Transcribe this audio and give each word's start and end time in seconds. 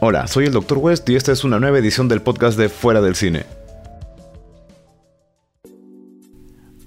Hola, 0.00 0.26
soy 0.26 0.46
el 0.46 0.52
Dr. 0.52 0.78
West 0.78 1.08
y 1.08 1.14
esta 1.14 1.30
es 1.30 1.44
una 1.44 1.60
nueva 1.60 1.78
edición 1.78 2.08
del 2.08 2.20
podcast 2.20 2.58
de 2.58 2.68
Fuera 2.68 3.00
del 3.00 3.14
Cine. 3.14 3.46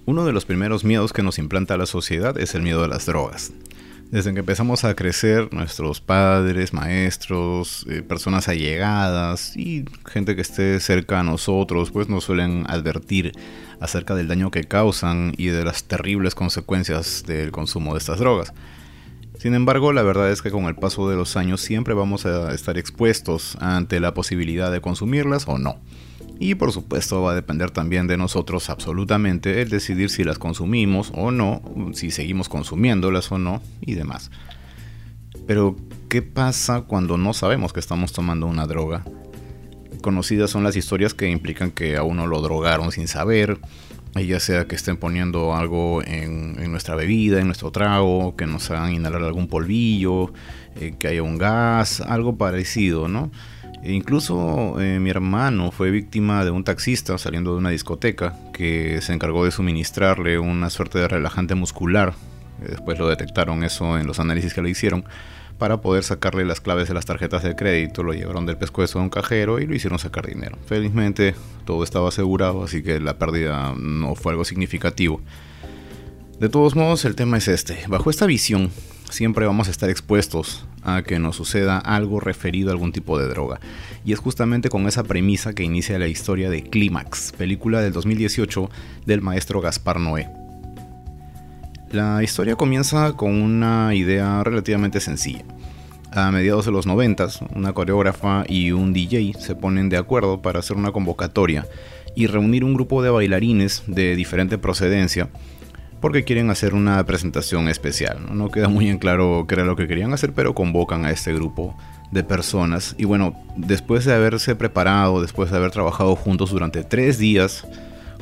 Uno 0.05 0.25
de 0.25 0.33
los 0.33 0.45
primeros 0.45 0.83
miedos 0.83 1.13
que 1.13 1.23
nos 1.23 1.39
implanta 1.39 1.77
la 1.77 1.85
sociedad 1.85 2.37
es 2.37 2.53
el 2.53 2.63
miedo 2.63 2.83
a 2.83 2.87
las 2.87 3.05
drogas. 3.05 3.53
Desde 4.11 4.33
que 4.33 4.41
empezamos 4.41 4.83
a 4.83 4.93
crecer, 4.93 5.53
nuestros 5.53 6.01
padres, 6.01 6.73
maestros, 6.73 7.85
eh, 7.89 8.01
personas 8.01 8.49
allegadas 8.49 9.55
y 9.55 9.85
gente 10.05 10.35
que 10.35 10.41
esté 10.41 10.79
cerca 10.81 11.21
a 11.21 11.23
nosotros, 11.23 11.91
pues 11.91 12.09
nos 12.09 12.25
suelen 12.25 12.65
advertir 12.67 13.31
acerca 13.79 14.15
del 14.15 14.27
daño 14.27 14.51
que 14.51 14.65
causan 14.65 15.33
y 15.37 15.47
de 15.47 15.63
las 15.63 15.85
terribles 15.85 16.35
consecuencias 16.35 17.23
del 17.25 17.51
consumo 17.51 17.93
de 17.93 17.99
estas 17.99 18.19
drogas. 18.19 18.53
Sin 19.39 19.53
embargo, 19.53 19.93
la 19.93 20.01
verdad 20.01 20.31
es 20.31 20.41
que 20.41 20.49
con 20.49 20.65
el 20.65 20.75
paso 20.75 21.09
de 21.09 21.15
los 21.15 21.37
años 21.37 21.61
siempre 21.61 21.93
vamos 21.93 22.25
a 22.25 22.53
estar 22.53 22.77
expuestos 22.77 23.55
ante 23.61 23.99
la 23.99 24.13
posibilidad 24.13 24.71
de 24.71 24.81
consumirlas 24.81 25.47
o 25.47 25.59
no. 25.59 25.79
Y 26.39 26.55
por 26.55 26.71
supuesto 26.71 27.21
va 27.21 27.31
a 27.31 27.35
depender 27.35 27.71
también 27.71 28.07
de 28.07 28.17
nosotros 28.17 28.69
absolutamente 28.69 29.61
el 29.61 29.69
decidir 29.69 30.09
si 30.09 30.23
las 30.23 30.39
consumimos 30.39 31.11
o 31.13 31.31
no, 31.31 31.61
si 31.93 32.11
seguimos 32.11 32.49
consumiéndolas 32.49 33.31
o 33.31 33.37
no 33.37 33.61
y 33.81 33.93
demás. 33.93 34.31
Pero, 35.45 35.75
¿qué 36.09 36.21
pasa 36.21 36.81
cuando 36.81 37.17
no 37.17 37.33
sabemos 37.33 37.73
que 37.73 37.79
estamos 37.79 38.11
tomando 38.11 38.47
una 38.47 38.65
droga? 38.65 39.05
Conocidas 40.01 40.49
son 40.49 40.63
las 40.63 40.75
historias 40.75 41.13
que 41.13 41.29
implican 41.29 41.71
que 41.71 41.95
a 41.95 42.03
uno 42.03 42.27
lo 42.27 42.41
drogaron 42.41 42.91
sin 42.91 43.07
saber, 43.07 43.59
ya 44.25 44.39
sea 44.39 44.65
que 44.65 44.75
estén 44.75 44.97
poniendo 44.97 45.55
algo 45.55 46.01
en, 46.03 46.55
nuestra 46.71 46.95
bebida, 46.95 47.39
en 47.39 47.47
nuestro 47.47 47.71
trago, 47.71 48.35
que 48.35 48.45
nos 48.45 48.69
hagan 48.71 48.93
inhalar 48.93 49.23
algún 49.23 49.47
polvillo, 49.47 50.33
eh, 50.75 50.95
que 50.97 51.09
haya 51.09 51.23
un 51.23 51.37
gas, 51.37 52.01
algo 52.01 52.37
parecido, 52.37 53.07
¿no? 53.07 53.31
E 53.83 53.93
incluso 53.93 54.81
eh, 54.81 54.99
mi 54.99 55.09
hermano 55.09 55.71
fue 55.71 55.91
víctima 55.91 56.43
de 56.43 56.51
un 56.51 56.63
taxista 56.63 57.17
saliendo 57.17 57.51
de 57.51 57.59
una 57.59 57.69
discoteca 57.69 58.35
que 58.53 58.99
se 59.01 59.13
encargó 59.13 59.45
de 59.45 59.51
suministrarle 59.51 60.39
una 60.39 60.69
suerte 60.69 60.99
de 60.99 61.07
relajante 61.07 61.55
muscular. 61.55 62.13
Después 62.59 62.97
lo 62.99 63.07
detectaron 63.07 63.63
eso 63.63 63.97
en 63.97 64.07
los 64.07 64.19
análisis 64.19 64.53
que 64.53 64.61
le 64.61 64.69
hicieron 64.69 65.05
para 65.57 65.81
poder 65.81 66.03
sacarle 66.03 66.45
las 66.45 66.61
claves 66.61 66.87
de 66.87 66.93
las 66.93 67.05
tarjetas 67.05 67.43
de 67.43 67.55
crédito. 67.55 68.03
Lo 68.03 68.13
llevaron 68.13 68.45
del 68.45 68.57
pescuezo 68.57 68.99
a 68.99 69.01
un 69.01 69.09
cajero 69.09 69.59
y 69.59 69.65
lo 69.65 69.75
hicieron 69.75 69.99
sacar 69.99 70.27
dinero. 70.27 70.57
Felizmente 70.65 71.35
todo 71.65 71.83
estaba 71.83 72.09
asegurado, 72.09 72.63
así 72.63 72.83
que 72.83 72.99
la 72.99 73.17
pérdida 73.17 73.73
no 73.77 74.15
fue 74.15 74.33
algo 74.33 74.45
significativo. 74.45 75.21
De 76.39 76.49
todos 76.49 76.75
modos, 76.75 77.05
el 77.05 77.15
tema 77.15 77.37
es 77.37 77.47
este. 77.47 77.79
Bajo 77.87 78.11
esta 78.11 78.27
visión, 78.27 78.69
siempre 79.09 79.47
vamos 79.47 79.67
a 79.67 79.71
estar 79.71 79.89
expuestos 79.89 80.65
a 80.83 81.01
que 81.01 81.17
nos 81.17 81.35
suceda 81.35 81.79
algo 81.79 82.19
referido 82.19 82.69
a 82.69 82.73
algún 82.73 82.91
tipo 82.91 83.17
de 83.17 83.27
droga. 83.27 83.59
Y 84.05 84.13
es 84.13 84.19
justamente 84.19 84.69
con 84.69 84.87
esa 84.87 85.03
premisa 85.03 85.53
que 85.53 85.63
inicia 85.63 85.97
la 85.97 86.07
historia 86.07 86.49
de 86.49 86.63
Clímax, 86.63 87.33
película 87.35 87.81
del 87.81 87.91
2018 87.91 88.69
del 89.05 89.21
maestro 89.21 89.61
Gaspar 89.61 89.99
Noé. 89.99 90.46
La 91.91 92.21
historia 92.21 92.57
comienza 92.57 93.13
con 93.13 93.41
una 93.41 93.95
idea 93.95 94.43
relativamente 94.43 94.99
sencilla. 94.99 95.45
A 96.11 96.31
mediados 96.31 96.65
de 96.65 96.71
los 96.71 96.85
90, 96.85 97.27
una 97.55 97.71
coreógrafa 97.71 98.43
y 98.47 98.71
un 98.71 98.91
DJ 98.91 99.33
se 99.39 99.55
ponen 99.55 99.87
de 99.87 99.95
acuerdo 99.95 100.41
para 100.41 100.59
hacer 100.59 100.75
una 100.75 100.91
convocatoria 100.91 101.65
y 102.13 102.27
reunir 102.27 102.65
un 102.65 102.73
grupo 102.73 103.01
de 103.01 103.09
bailarines 103.09 103.83
de 103.87 104.17
diferente 104.17 104.57
procedencia 104.57 105.29
porque 106.01 106.25
quieren 106.25 106.49
hacer 106.49 106.73
una 106.73 107.03
presentación 107.05 107.69
especial. 107.69 108.19
No 108.31 108.49
queda 108.49 108.67
muy 108.67 108.89
en 108.89 108.99
claro 108.99 109.45
qué 109.47 109.55
era 109.55 109.63
lo 109.63 109.77
que 109.77 109.87
querían 109.87 110.13
hacer, 110.13 110.33
pero 110.33 110.53
convocan 110.53 111.05
a 111.05 111.11
este 111.11 111.33
grupo 111.33 111.77
de 112.11 112.23
personas. 112.23 112.95
Y 112.97 113.05
bueno, 113.05 113.33
después 113.55 114.03
de 114.03 114.13
haberse 114.13 114.55
preparado, 114.55 115.21
después 115.21 115.51
de 115.51 115.57
haber 115.57 115.71
trabajado 115.71 116.15
juntos 116.15 116.51
durante 116.51 116.83
tres 116.83 117.17
días, 117.17 117.65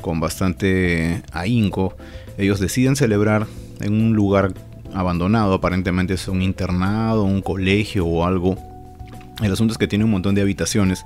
con 0.00 0.20
bastante 0.20 1.22
ahínco, 1.32 1.96
ellos 2.38 2.60
deciden 2.60 2.96
celebrar 2.96 3.46
en 3.80 3.92
un 3.92 4.14
lugar 4.14 4.52
abandonado, 4.94 5.54
aparentemente 5.54 6.14
es 6.14 6.28
un 6.28 6.42
internado, 6.42 7.24
un 7.24 7.42
colegio 7.42 8.06
o 8.06 8.24
algo. 8.24 8.56
El 9.42 9.52
asunto 9.52 9.72
es 9.72 9.78
que 9.78 9.88
tiene 9.88 10.04
un 10.04 10.10
montón 10.10 10.34
de 10.34 10.42
habitaciones 10.42 11.04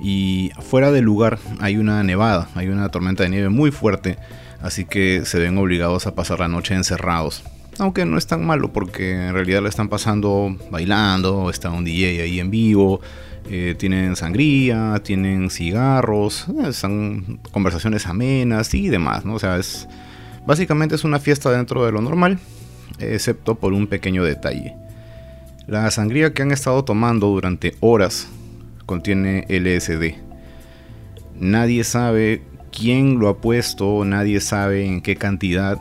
y 0.00 0.50
fuera 0.60 0.90
del 0.90 1.04
lugar 1.04 1.38
hay 1.60 1.76
una 1.76 2.02
nevada, 2.02 2.48
hay 2.54 2.68
una 2.68 2.88
tormenta 2.88 3.24
de 3.24 3.30
nieve 3.30 3.48
muy 3.48 3.70
fuerte, 3.70 4.16
así 4.60 4.84
que 4.84 5.24
se 5.24 5.38
ven 5.38 5.58
obligados 5.58 6.06
a 6.06 6.14
pasar 6.14 6.40
la 6.40 6.48
noche 6.48 6.74
encerrados. 6.74 7.42
Aunque 7.78 8.04
no 8.04 8.18
es 8.18 8.26
tan 8.26 8.44
malo 8.44 8.72
porque 8.72 9.12
en 9.12 9.34
realidad 9.34 9.62
lo 9.62 9.68
están 9.68 9.88
pasando 9.88 10.56
bailando, 10.70 11.50
está 11.50 11.70
un 11.70 11.84
DJ 11.84 12.22
ahí 12.22 12.40
en 12.40 12.50
vivo, 12.50 13.00
eh, 13.50 13.76
tienen 13.78 14.16
sangría, 14.16 15.00
tienen 15.04 15.48
cigarros, 15.50 16.46
están 16.64 17.40
conversaciones 17.52 18.06
amenas 18.06 18.74
y 18.74 18.88
demás, 18.88 19.24
¿no? 19.24 19.34
O 19.34 19.38
sea, 19.38 19.58
es 19.58 19.88
Básicamente 20.48 20.94
es 20.94 21.04
una 21.04 21.20
fiesta 21.20 21.50
dentro 21.50 21.84
de 21.84 21.92
lo 21.92 22.00
normal, 22.00 22.38
excepto 23.00 23.56
por 23.56 23.74
un 23.74 23.86
pequeño 23.86 24.24
detalle. 24.24 24.74
La 25.66 25.90
sangría 25.90 26.32
que 26.32 26.40
han 26.40 26.52
estado 26.52 26.86
tomando 26.86 27.26
durante 27.26 27.74
horas 27.80 28.28
contiene 28.86 29.44
LSD. 29.50 30.14
Nadie 31.38 31.84
sabe 31.84 32.40
quién 32.72 33.18
lo 33.18 33.28
ha 33.28 33.42
puesto, 33.42 34.06
nadie 34.06 34.40
sabe 34.40 34.86
en 34.86 35.02
qué 35.02 35.16
cantidad 35.16 35.76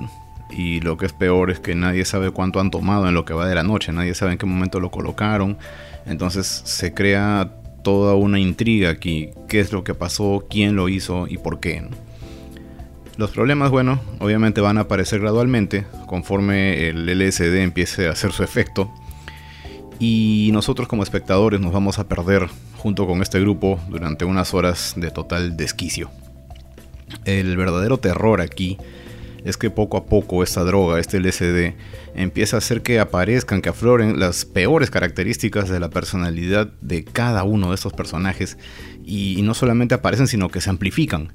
y 0.51 0.81
lo 0.81 0.97
que 0.97 1.05
es 1.05 1.13
peor 1.13 1.49
es 1.49 1.61
que 1.61 1.73
nadie 1.73 2.03
sabe 2.03 2.31
cuánto 2.31 2.59
han 2.59 2.69
tomado 2.69 3.07
en 3.07 3.13
lo 3.13 3.23
que 3.23 3.33
va 3.33 3.47
de 3.47 3.55
la 3.55 3.63
noche, 3.63 3.93
nadie 3.93 4.15
sabe 4.15 4.33
en 4.33 4.37
qué 4.37 4.45
momento 4.45 4.81
lo 4.81 4.91
colocaron. 4.91 5.57
Entonces 6.05 6.45
se 6.45 6.93
crea 6.93 7.53
toda 7.83 8.15
una 8.15 8.37
intriga 8.37 8.89
aquí, 8.89 9.29
qué 9.47 9.61
es 9.61 9.71
lo 9.71 9.85
que 9.85 9.93
pasó, 9.93 10.45
quién 10.49 10.75
lo 10.75 10.89
hizo 10.89 11.25
y 11.29 11.37
por 11.37 11.61
qué. 11.61 11.87
Los 13.17 13.31
problemas, 13.31 13.71
bueno, 13.71 13.99
obviamente 14.19 14.61
van 14.61 14.77
a 14.77 14.81
aparecer 14.81 15.19
gradualmente 15.19 15.85
conforme 16.05 16.87
el 16.89 17.07
LSD 17.07 17.63
empiece 17.63 18.07
a 18.07 18.11
hacer 18.11 18.31
su 18.31 18.43
efecto. 18.43 18.93
Y 19.99 20.51
nosotros 20.53 20.87
como 20.87 21.01
espectadores 21.01 21.59
nos 21.59 21.73
vamos 21.73 21.97
a 21.97 22.07
perder 22.07 22.47
junto 22.77 23.07
con 23.07 23.23
este 23.23 23.39
grupo 23.39 23.79
durante 23.89 24.23
unas 24.23 24.53
horas 24.53 24.93
de 24.95 25.09
total 25.09 25.57
desquicio. 25.57 26.11
El 27.25 27.57
verdadero 27.57 27.97
terror 27.97 28.39
aquí 28.39 28.77
es 29.43 29.57
que 29.57 29.69
poco 29.69 29.97
a 29.97 30.05
poco 30.05 30.43
esta 30.43 30.63
droga, 30.63 30.99
este 30.99 31.19
LSD, 31.19 31.73
empieza 32.15 32.57
a 32.57 32.59
hacer 32.59 32.81
que 32.81 32.99
aparezcan, 32.99 33.61
que 33.61 33.69
afloren 33.69 34.19
las 34.19 34.45
peores 34.45 34.91
características 34.91 35.69
de 35.69 35.79
la 35.79 35.89
personalidad 35.89 36.67
de 36.81 37.03
cada 37.03 37.43
uno 37.43 37.69
de 37.69 37.75
estos 37.75 37.93
personajes. 37.93 38.57
Y, 39.03 39.41
no 39.41 39.53
solamente 39.53 39.95
aparecen, 39.95 40.27
sino 40.27 40.49
que 40.49 40.61
se 40.61 40.69
amplifican. 40.69 41.33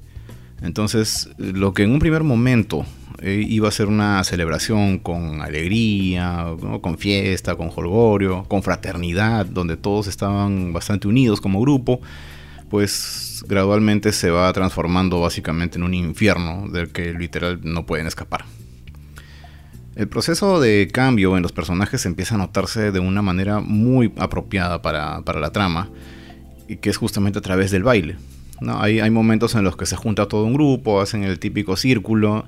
Entonces, 0.63 1.29
lo 1.39 1.75
que 1.75 1.83
en 1.83 1.91
un 1.91 1.99
primer 1.99 2.23
momento 2.23 2.87
eh, 3.21 3.45
iba 3.49 3.69
a 3.69 3.73
ser 3.73 3.87
una 3.87 4.23
celebración 4.25 4.99
con 4.99 5.43
alegría, 5.43 6.47
con 6.81 6.99
fiesta, 6.99 7.57
con 7.57 7.69
jolgorio, 7.69 8.45
con 8.49 8.63
fraternidad, 8.63 9.47
donde 9.47 9.77
todos 9.77 10.07
estaban 10.07 10.73
bastante 10.73 11.09
unidos 11.09 11.41
como 11.41 11.61
grupo, 11.61 12.01
pues 12.71 13.45
gradualmente 13.49 14.13
se 14.13 14.31
va 14.31 14.53
transformando 14.53 15.21
básicamente 15.21 15.79
en 15.79 15.85
un 15.85 15.95
infierno 15.95 16.69
del 16.69 16.91
que 16.91 17.13
literal 17.13 17.61
no 17.63 17.85
pueden 17.85 18.07
escapar. 18.07 18.45
El 19.95 20.09
proceso 20.09 20.59
de 20.59 20.89
cambio 20.91 21.37
en 21.37 21.43
los 21.43 21.53
personajes 21.53 22.07
empieza 22.07 22.37
a 22.37 22.39
notarse 22.39 22.93
de 22.93 22.99
una 23.01 23.21
manera 23.21 23.61
muy 23.61 24.13
apropiada 24.17 24.81
para, 24.81 25.21
para 25.23 25.39
la 25.39 25.51
trama, 25.51 25.91
y 26.67 26.77
que 26.77 26.89
es 26.89 26.97
justamente 26.97 27.39
a 27.39 27.43
través 27.43 27.71
del 27.71 27.83
baile. 27.83 28.17
Hay, 28.69 29.11
momentos 29.11 29.55
en 29.55 29.65
los 29.65 29.77
que 29.77 29.87
se 29.87 29.97
junta 29.97 30.29
todo 30.29 30.45
un 30.45 30.55
grupo, 30.55 31.01
hacen 31.01 31.25
el 31.25 31.39
típico 31.39 31.77
círculo 31.77 32.45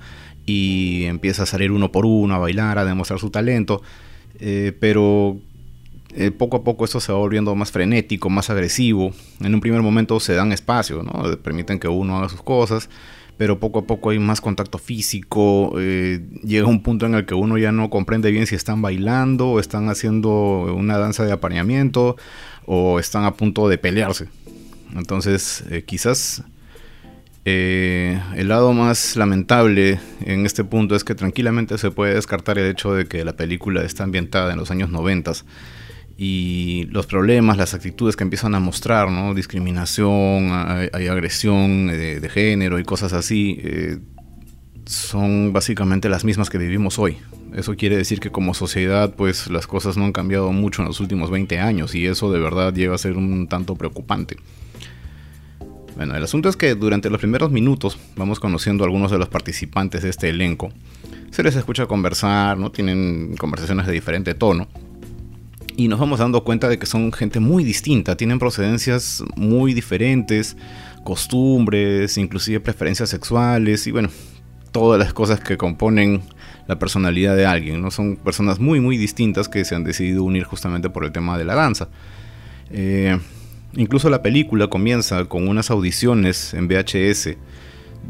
y 0.46 1.04
empieza 1.04 1.44
a 1.44 1.46
salir 1.46 1.72
uno 1.72 1.90
por 1.90 2.06
uno 2.06 2.34
a 2.34 2.38
bailar, 2.38 2.78
a 2.78 2.84
demostrar 2.84 3.18
su 3.18 3.30
talento, 3.30 3.82
eh, 4.40 4.72
pero 4.78 5.38
eh, 6.16 6.30
poco 6.30 6.58
a 6.58 6.64
poco 6.64 6.84
esto 6.84 7.00
se 7.00 7.12
va 7.12 7.18
volviendo 7.18 7.54
más 7.54 7.72
frenético, 7.72 8.30
más 8.30 8.50
agresivo. 8.50 9.12
En 9.40 9.54
un 9.54 9.60
primer 9.60 9.82
momento 9.82 10.20
se 10.20 10.34
dan 10.34 10.52
espacio, 10.52 11.02
¿no? 11.02 11.36
permiten 11.38 11.80
que 11.80 11.88
uno 11.88 12.18
haga 12.18 12.28
sus 12.28 12.42
cosas, 12.42 12.88
pero 13.36 13.58
poco 13.58 13.80
a 13.80 13.82
poco 13.82 14.10
hay 14.10 14.20
más 14.20 14.40
contacto 14.40 14.78
físico. 14.78 15.74
Eh, 15.78 16.20
llega 16.44 16.68
un 16.68 16.82
punto 16.82 17.06
en 17.06 17.14
el 17.14 17.26
que 17.26 17.34
uno 17.34 17.58
ya 17.58 17.72
no 17.72 17.90
comprende 17.90 18.30
bien 18.30 18.46
si 18.46 18.54
están 18.54 18.80
bailando 18.80 19.48
o 19.48 19.60
están 19.60 19.88
haciendo 19.88 20.30
una 20.74 20.98
danza 20.98 21.24
de 21.24 21.32
apareamiento 21.32 22.16
o 22.66 23.00
están 23.00 23.24
a 23.24 23.34
punto 23.34 23.68
de 23.68 23.78
pelearse. 23.78 24.28
Entonces, 24.94 25.64
eh, 25.70 25.82
quizás 25.84 26.44
eh, 27.46 28.18
el 28.36 28.48
lado 28.48 28.72
más 28.72 29.16
lamentable 29.16 30.00
en 30.22 30.46
este 30.46 30.64
punto 30.64 30.96
es 30.96 31.04
que 31.04 31.14
tranquilamente 31.14 31.76
se 31.76 31.90
puede 31.90 32.14
descartar 32.14 32.58
el 32.58 32.70
hecho 32.70 32.94
de 32.94 33.06
que 33.06 33.22
la 33.24 33.34
película 33.34 33.82
está 33.82 34.04
ambientada 34.04 34.52
en 34.52 34.58
los 34.58 34.70
años 34.70 34.88
90 34.88 35.32
y 36.16 36.86
los 36.90 37.06
problemas, 37.06 37.56
las 37.58 37.74
actitudes 37.74 38.16
que 38.16 38.24
empiezan 38.24 38.54
a 38.54 38.60
mostrar, 38.60 39.10
¿no? 39.10 39.34
discriminación, 39.34 40.50
hay, 40.92 41.08
agresión 41.08 41.88
de, 41.88 42.30
género 42.32 42.78
y 42.78 42.84
cosas 42.84 43.12
así, 43.12 43.58
eh, 43.62 43.98
son 44.86 45.52
básicamente 45.52 46.08
las 46.08 46.24
mismas 46.24 46.48
que 46.48 46.58
vivimos 46.58 46.98
hoy. 46.98 47.18
Eso 47.54 47.76
quiere 47.76 47.96
decir 47.96 48.20
que 48.20 48.30
como 48.30 48.54
sociedad 48.54 49.14
pues 49.14 49.50
las 49.50 49.66
cosas 49.66 49.96
no 49.96 50.04
han 50.04 50.12
cambiado 50.12 50.50
mucho 50.52 50.82
en 50.82 50.88
los 50.88 51.00
últimos 51.00 51.30
20 51.30 51.58
años 51.60 51.94
y 51.94 52.06
eso 52.06 52.32
de 52.32 52.40
verdad 52.40 52.72
llega 52.72 52.94
a 52.94 52.98
ser 52.98 53.16
un 53.16 53.48
tanto 53.48 53.76
preocupante. 53.76 54.36
Bueno, 55.96 56.16
el 56.16 56.24
asunto 56.24 56.48
es 56.48 56.56
que 56.56 56.74
durante 56.74 57.08
los 57.08 57.20
primeros 57.20 57.50
minutos 57.50 57.98
vamos 58.16 58.40
conociendo 58.40 58.82
a 58.84 58.86
algunos 58.86 59.10
de 59.10 59.18
los 59.18 59.28
participantes 59.28 60.02
de 60.02 60.10
este 60.10 60.28
elenco. 60.28 60.72
Se 61.30 61.42
les 61.42 61.54
escucha 61.54 61.86
conversar, 61.86 62.58
¿no? 62.58 62.70
Tienen 62.70 63.36
conversaciones 63.36 63.86
de 63.86 63.92
diferente 63.92 64.34
tono. 64.34 64.68
Y 65.76 65.88
nos 65.88 65.98
vamos 65.98 66.20
dando 66.20 66.44
cuenta 66.44 66.68
de 66.68 66.78
que 66.78 66.86
son 66.86 67.12
gente 67.12 67.40
muy 67.40 67.64
distinta, 67.64 68.16
tienen 68.16 68.38
procedencias 68.38 69.24
muy 69.34 69.74
diferentes, 69.74 70.56
costumbres, 71.02 72.16
inclusive 72.16 72.60
preferencias 72.60 73.10
sexuales 73.10 73.86
y 73.88 73.90
bueno, 73.90 74.08
todas 74.70 74.98
las 75.00 75.12
cosas 75.12 75.40
que 75.40 75.56
componen 75.56 76.22
la 76.68 76.78
personalidad 76.78 77.36
de 77.36 77.46
alguien, 77.46 77.82
¿no? 77.82 77.90
Son 77.90 78.16
personas 78.16 78.58
muy 78.58 78.80
muy 78.80 78.96
distintas 78.96 79.48
que 79.48 79.64
se 79.64 79.74
han 79.74 79.84
decidido 79.84 80.24
unir 80.24 80.44
justamente 80.44 80.90
por 80.90 81.04
el 81.04 81.12
tema 81.12 81.36
de 81.38 81.44
la 81.44 81.54
danza. 81.54 81.88
Eh, 82.70 83.18
incluso 83.76 84.10
la 84.10 84.22
película 84.22 84.68
comienza 84.68 85.24
con 85.26 85.48
unas 85.48 85.70
audiciones 85.70 86.54
en 86.54 86.68
VHS 86.68 87.36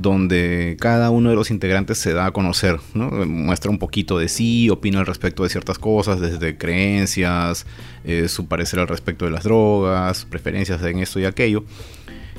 donde 0.00 0.76
cada 0.80 1.10
uno 1.10 1.30
de 1.30 1.36
los 1.36 1.50
integrantes 1.50 1.98
se 1.98 2.12
da 2.12 2.26
a 2.26 2.30
conocer, 2.32 2.78
muestra 2.94 3.70
un 3.70 3.78
poquito 3.78 4.18
de 4.18 4.28
sí, 4.28 4.68
opina 4.70 5.00
al 5.00 5.06
respecto 5.06 5.42
de 5.42 5.48
ciertas 5.48 5.78
cosas, 5.78 6.20
desde 6.20 6.56
creencias, 6.56 7.66
eh, 8.04 8.28
su 8.28 8.46
parecer 8.46 8.80
al 8.80 8.88
respecto 8.88 9.24
de 9.24 9.30
las 9.30 9.44
drogas, 9.44 10.24
preferencias 10.24 10.82
en 10.82 10.98
esto 10.98 11.20
y 11.20 11.24
aquello. 11.24 11.64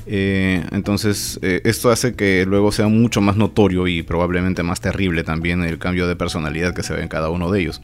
Eh, 0.08 0.64
entonces, 0.70 1.38
eh, 1.42 1.62
esto 1.64 1.90
hace 1.90 2.14
que 2.14 2.44
luego 2.46 2.70
sea 2.70 2.88
mucho 2.88 3.20
más 3.20 3.36
notorio 3.36 3.88
y 3.88 4.02
probablemente 4.02 4.62
más 4.62 4.80
terrible 4.80 5.24
también 5.24 5.64
el 5.64 5.78
cambio 5.78 6.06
de 6.06 6.14
personalidad 6.14 6.74
que 6.74 6.82
se 6.82 6.94
ve 6.94 7.02
en 7.02 7.08
cada 7.08 7.30
uno 7.30 7.50
de 7.50 7.60
ellos. 7.60 7.80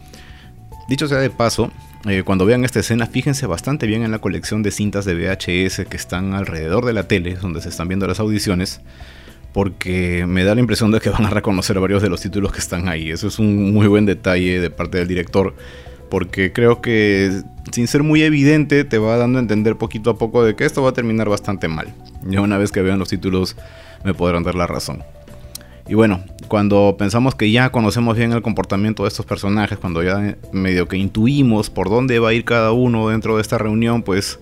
Dicho 0.88 1.08
sea 1.08 1.18
de 1.18 1.30
paso, 1.30 1.72
eh, 2.06 2.22
cuando 2.24 2.46
vean 2.46 2.64
esta 2.64 2.80
escena, 2.80 3.06
fíjense 3.06 3.46
bastante 3.46 3.86
bien 3.86 4.02
en 4.02 4.10
la 4.10 4.18
colección 4.18 4.62
de 4.62 4.70
cintas 4.70 5.04
de 5.04 5.14
VHS 5.14 5.86
que 5.88 5.96
están 5.96 6.34
alrededor 6.34 6.84
de 6.84 6.92
la 6.92 7.08
tele, 7.08 7.34
donde 7.34 7.60
se 7.60 7.68
están 7.68 7.88
viendo 7.88 8.06
las 8.06 8.20
audiciones, 8.20 8.80
porque 9.52 10.24
me 10.26 10.44
da 10.44 10.54
la 10.54 10.60
impresión 10.60 10.90
de 10.90 11.00
que 11.00 11.10
van 11.10 11.26
a 11.26 11.30
reconocer 11.30 11.78
varios 11.78 12.02
de 12.02 12.08
los 12.08 12.20
títulos 12.20 12.52
que 12.52 12.58
están 12.58 12.88
ahí. 12.88 13.10
Eso 13.10 13.28
es 13.28 13.38
un 13.38 13.72
muy 13.72 13.86
buen 13.86 14.06
detalle 14.06 14.60
de 14.60 14.70
parte 14.70 14.98
del 14.98 15.08
director 15.08 15.54
porque 16.12 16.52
creo 16.52 16.82
que 16.82 17.40
sin 17.72 17.88
ser 17.88 18.02
muy 18.02 18.22
evidente 18.22 18.84
te 18.84 18.98
va 18.98 19.16
dando 19.16 19.38
a 19.38 19.40
entender 19.40 19.76
poquito 19.76 20.10
a 20.10 20.18
poco 20.18 20.44
de 20.44 20.54
que 20.54 20.66
esto 20.66 20.82
va 20.82 20.90
a 20.90 20.92
terminar 20.92 21.30
bastante 21.30 21.68
mal. 21.68 21.94
Ya 22.26 22.42
una 22.42 22.58
vez 22.58 22.70
que 22.70 22.82
vean 22.82 22.98
los 22.98 23.08
títulos 23.08 23.56
me 24.04 24.12
podrán 24.12 24.42
dar 24.42 24.54
la 24.54 24.66
razón. 24.66 25.02
Y 25.92 25.94
bueno, 25.94 26.24
cuando 26.48 26.96
pensamos 26.98 27.34
que 27.34 27.50
ya 27.50 27.70
conocemos 27.70 28.16
bien 28.16 28.32
el 28.32 28.40
comportamiento 28.40 29.02
de 29.02 29.10
estos 29.10 29.26
personajes, 29.26 29.76
cuando 29.76 30.02
ya 30.02 30.38
medio 30.50 30.88
que 30.88 30.96
intuimos 30.96 31.68
por 31.68 31.90
dónde 31.90 32.18
va 32.18 32.30
a 32.30 32.32
ir 32.32 32.46
cada 32.46 32.72
uno 32.72 33.10
dentro 33.10 33.36
de 33.36 33.42
esta 33.42 33.58
reunión, 33.58 34.02
pues 34.02 34.38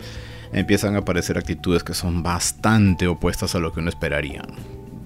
empiezan 0.52 0.94
a 0.94 0.99
aparecer 0.99 1.38
actitudes 1.38 1.82
que 1.82 1.93
son 1.93 2.23
bastante 2.23 3.08
opuestas 3.08 3.56
a 3.56 3.58
lo 3.58 3.73
que 3.73 3.81
uno 3.81 3.88
esperaría 3.88 4.44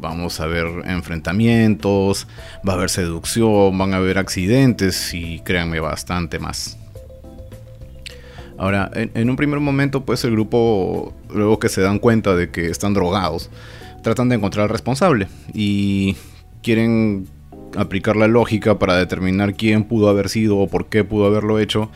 vamos 0.03 0.39
a 0.39 0.47
ver 0.47 0.67
enfrentamientos, 0.85 2.27
va 2.57 2.75
a 2.75 2.77
haber 2.77 2.91
seducción, 2.91 3.79
van 3.79 3.95
a 3.95 3.97
haber 3.97 4.19
accidentes 4.19 5.15
y 5.15 5.41
créanme 5.41 5.81
bastante 5.81 6.39
más. 6.39 6.77
Ahora, 8.59 8.91
en, 8.93 9.31
un 9.31 9.37
primer 9.37 9.61
momento, 9.61 10.05
pues 10.05 10.23
el 10.25 10.33
grupo, 10.33 11.15
luego 11.31 11.59
que 11.59 11.71
se 11.71 11.81
dan 11.81 11.99
cuenta 11.99 12.37
de 12.37 12.51
que 12.51 12.67
están 12.67 12.93
drogados, 12.93 13.49
tratan 14.03 14.29
de 14.29 14.37
encontrar 14.37 14.65
al 14.65 14.69
responsable 14.69 15.27
y 15.55 16.17
quieren 16.65 17.27
aplicar 17.77 18.17
la 18.17 18.27
lógica 18.27 18.79
para 18.79 18.97
determinar 18.97 19.55
quién 19.55 19.85
pudo 19.85 20.09
haber 20.09 20.29
sido 20.29 20.59
o 20.59 20.67
por 20.67 20.87
qué 20.87 21.05
pudo 21.05 21.27
haberlo 21.27 21.59
hecho 21.59 21.91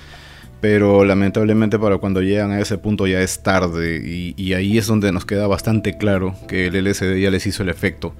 pero 0.60 1.04
lamentablemente 1.04 1.78
para 1.78 1.98
cuando 1.98 2.20
llegan 2.20 2.50
a 2.50 2.60
ese 2.60 2.78
punto 2.78 3.06
ya 3.06 3.20
es 3.20 3.42
tarde 3.42 4.02
y, 4.04 4.52
ahí 4.54 4.78
es 4.78 4.86
donde 4.86 5.12
nos 5.12 5.24
queda 5.24 5.46
bastante 5.46 5.96
claro 5.96 6.34
que 6.48 6.66
el 6.66 6.84
LSD 6.84 7.20
ya 7.20 7.30
les 7.30 7.46
hizo 7.46 7.62
el 7.62 7.68
efecto. 7.68 8.14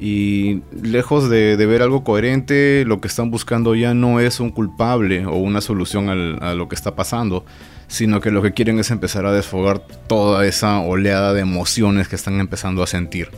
Y 0.00 0.62
lejos 0.80 1.28
de, 1.28 1.56
ver 1.56 1.82
algo 1.82 2.04
coherente, 2.04 2.84
lo 2.84 3.00
que 3.00 3.08
están 3.08 3.30
buscando 3.30 3.74
ya 3.74 3.94
no 3.94 4.20
es 4.20 4.38
un 4.40 4.50
culpable 4.50 5.26
o 5.26 5.36
una 5.36 5.60
solución 5.60 6.08
a 6.40 6.54
lo 6.54 6.68
que 6.68 6.76
está 6.76 6.94
pasando, 6.94 7.44
sino 7.88 8.20
que 8.20 8.30
lo 8.30 8.42
que 8.42 8.52
quieren 8.52 8.78
es 8.78 8.90
empezar 8.90 9.26
a 9.26 9.32
desfogar 9.32 9.80
toda 10.08 10.46
esa 10.46 10.80
oleada 10.80 11.32
de 11.32 11.40
emociones 11.40 12.08
que 12.08 12.16
están 12.16 12.40
empezando 12.40 12.82
a 12.82 12.86
sentir. 12.86 13.28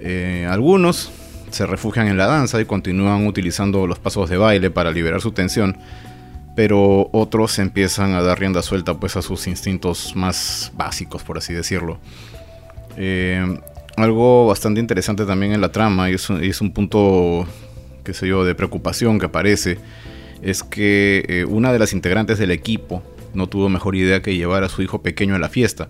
Eh, 0.00 0.46
algunos 0.50 1.12
se 1.54 1.66
refugian 1.66 2.08
en 2.08 2.16
la 2.16 2.26
danza 2.26 2.60
y 2.60 2.64
continúan 2.64 3.26
utilizando 3.26 3.86
los 3.86 3.98
pasos 3.98 4.28
de 4.28 4.36
baile 4.36 4.70
para 4.70 4.90
liberar 4.90 5.20
su 5.20 5.32
tensión, 5.32 5.78
pero 6.56 7.08
otros 7.12 7.58
empiezan 7.58 8.14
a 8.14 8.22
dar 8.22 8.38
rienda 8.38 8.62
suelta 8.62 8.94
pues 8.94 9.16
a 9.16 9.22
sus 9.22 9.46
instintos 9.46 10.14
más 10.14 10.72
básicos, 10.76 11.22
por 11.22 11.38
así 11.38 11.54
decirlo. 11.54 11.98
Eh, 12.96 13.58
algo 13.96 14.46
bastante 14.46 14.80
interesante 14.80 15.24
también 15.24 15.52
en 15.52 15.60
la 15.60 15.70
trama, 15.70 16.10
y 16.10 16.14
es, 16.14 16.60
un 16.60 16.72
punto, 16.72 17.46
qué 18.04 18.12
sé 18.12 18.26
yo, 18.26 18.44
de 18.44 18.54
preocupación 18.54 19.18
que 19.18 19.26
aparece, 19.26 19.78
es 20.42 20.62
que 20.62 21.24
eh, 21.28 21.44
una 21.44 21.72
de 21.72 21.78
las 21.78 21.92
integrantes 21.92 22.38
del 22.38 22.50
equipo 22.50 23.02
no 23.34 23.48
tuvo 23.48 23.68
mejor 23.68 23.96
idea 23.96 24.22
que 24.22 24.36
llevar 24.36 24.64
a 24.64 24.68
su 24.68 24.82
hijo 24.82 25.02
pequeño 25.02 25.34
a 25.34 25.38
la 25.38 25.48
fiesta. 25.48 25.88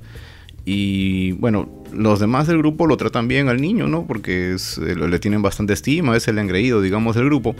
Y 0.64 1.32
bueno, 1.32 1.68
los 1.92 2.20
demás 2.20 2.46
del 2.46 2.58
grupo 2.58 2.86
lo 2.86 2.96
tratan 2.96 3.28
bien 3.28 3.48
al 3.48 3.60
niño, 3.60 3.86
¿no? 3.86 4.06
Porque 4.06 4.56
eh, 4.56 4.94
le 4.96 5.18
tienen 5.18 5.42
bastante 5.42 5.72
estima, 5.72 6.16
es 6.16 6.26
el 6.28 6.38
engreído, 6.38 6.80
digamos, 6.80 7.16
del 7.16 7.26
grupo 7.26 7.54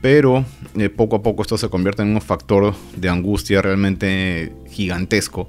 pero 0.00 0.44
eh, 0.76 0.88
poco 0.88 1.16
a 1.16 1.22
poco 1.22 1.42
esto 1.42 1.58
se 1.58 1.68
convierte 1.68 2.02
en 2.02 2.14
un 2.14 2.20
factor 2.20 2.74
de 2.96 3.08
angustia 3.08 3.62
realmente 3.62 4.52
gigantesco, 4.68 5.48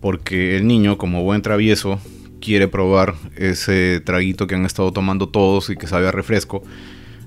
porque 0.00 0.56
el 0.56 0.66
niño, 0.66 0.98
como 0.98 1.22
buen 1.22 1.42
travieso, 1.42 2.00
quiere 2.40 2.68
probar 2.68 3.14
ese 3.36 4.00
traguito 4.00 4.46
que 4.46 4.54
han 4.54 4.66
estado 4.66 4.92
tomando 4.92 5.28
todos 5.28 5.70
y 5.70 5.76
que 5.76 5.86
sabe 5.86 6.08
a 6.08 6.12
refresco, 6.12 6.62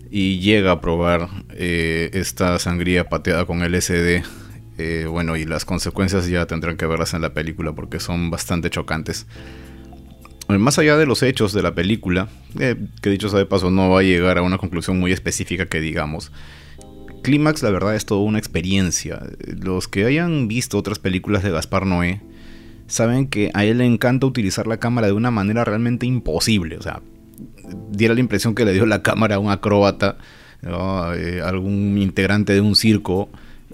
y 0.09 0.39
llega 0.39 0.71
a 0.71 0.81
probar 0.81 1.29
eh, 1.51 2.09
esta 2.13 2.59
sangría 2.59 3.09
pateada 3.09 3.45
con 3.45 3.59
LSD. 3.59 4.23
Eh, 4.77 5.07
bueno, 5.09 5.35
y 5.35 5.45
las 5.45 5.65
consecuencias 5.65 6.27
ya 6.27 6.45
tendrán 6.45 6.77
que 6.77 6.85
verlas 6.85 7.13
en 7.13 7.21
la 7.21 7.33
película 7.33 7.73
porque 7.73 7.99
son 7.99 8.29
bastante 8.29 8.69
chocantes. 8.69 9.25
Más 10.47 10.79
allá 10.79 10.95
de 10.95 11.05
los 11.05 11.23
hechos 11.23 11.51
de 11.51 11.61
la 11.61 11.75
película, 11.75 12.29
que 12.57 13.09
dicho 13.09 13.27
sea 13.27 13.39
de 13.39 13.45
paso 13.45 13.69
no 13.69 13.89
va 13.89 13.99
a 13.99 14.03
llegar 14.03 14.37
a 14.37 14.43
una 14.43 14.57
conclusión 14.57 14.97
muy 14.97 15.11
específica 15.11 15.65
que 15.65 15.81
digamos, 15.81 16.31
Clímax, 17.21 17.61
la 17.63 17.71
verdad, 17.71 17.95
es 17.95 18.05
toda 18.05 18.21
una 18.21 18.39
experiencia. 18.39 19.21
Los 19.45 19.89
que 19.89 20.05
hayan 20.05 20.47
visto 20.47 20.77
otras 20.77 20.99
películas 20.99 21.43
de 21.43 21.51
Gaspar 21.51 21.85
Noé 21.85 22.21
saben 22.87 23.27
que 23.27 23.51
a 23.53 23.65
él 23.65 23.79
le 23.79 23.85
encanta 23.85 24.25
utilizar 24.25 24.65
la 24.65 24.77
cámara 24.77 25.07
de 25.07 25.13
una 25.13 25.31
manera 25.31 25.65
realmente 25.65 26.05
imposible. 26.05 26.77
O 26.77 26.81
sea, 26.81 27.01
diera 27.91 28.13
la 28.13 28.21
impresión 28.21 28.55
que 28.55 28.63
le 28.63 28.71
dio 28.71 28.85
la 28.85 29.01
cámara 29.03 29.35
a 29.35 29.39
un 29.39 29.51
acróbata, 29.51 30.17
eh, 30.63 31.41
algún 31.43 31.97
integrante 31.97 32.53
de 32.53 32.61
un 32.61 32.77
circo, 32.77 33.29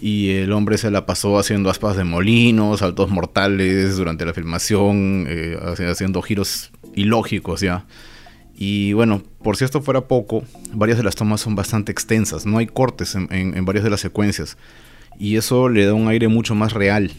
y 0.05 0.31
el 0.31 0.51
hombre 0.51 0.77
se 0.77 0.91
la 0.91 1.05
pasó 1.05 1.39
haciendo 1.39 1.69
aspas 1.69 1.95
de 1.95 2.03
molinos, 2.03 2.81
saltos 2.81 3.09
mortales 3.09 3.95
durante 3.95 4.25
la 4.25 4.33
filmación, 4.33 5.25
eh, 5.29 5.57
haciendo 5.89 6.21
giros 6.21 6.71
ilógicos 6.93 7.61
ya. 7.61 7.85
Y 8.53 8.91
bueno, 8.91 9.23
por 9.41 9.55
si 9.55 9.63
esto 9.63 9.81
fuera 9.81 10.09
poco, 10.09 10.43
varias 10.73 10.97
de 10.97 11.05
las 11.05 11.15
tomas 11.15 11.39
son 11.39 11.55
bastante 11.55 11.93
extensas, 11.93 12.45
no 12.45 12.57
hay 12.57 12.67
cortes 12.67 13.15
en, 13.15 13.63
varias 13.63 13.85
de 13.85 13.91
las 13.91 14.01
secuencias. 14.01 14.57
Y 15.17 15.37
eso 15.37 15.69
le 15.69 15.85
da 15.85 15.93
un 15.93 16.09
aire 16.09 16.27
mucho 16.27 16.53
más 16.53 16.73
real. 16.73 17.09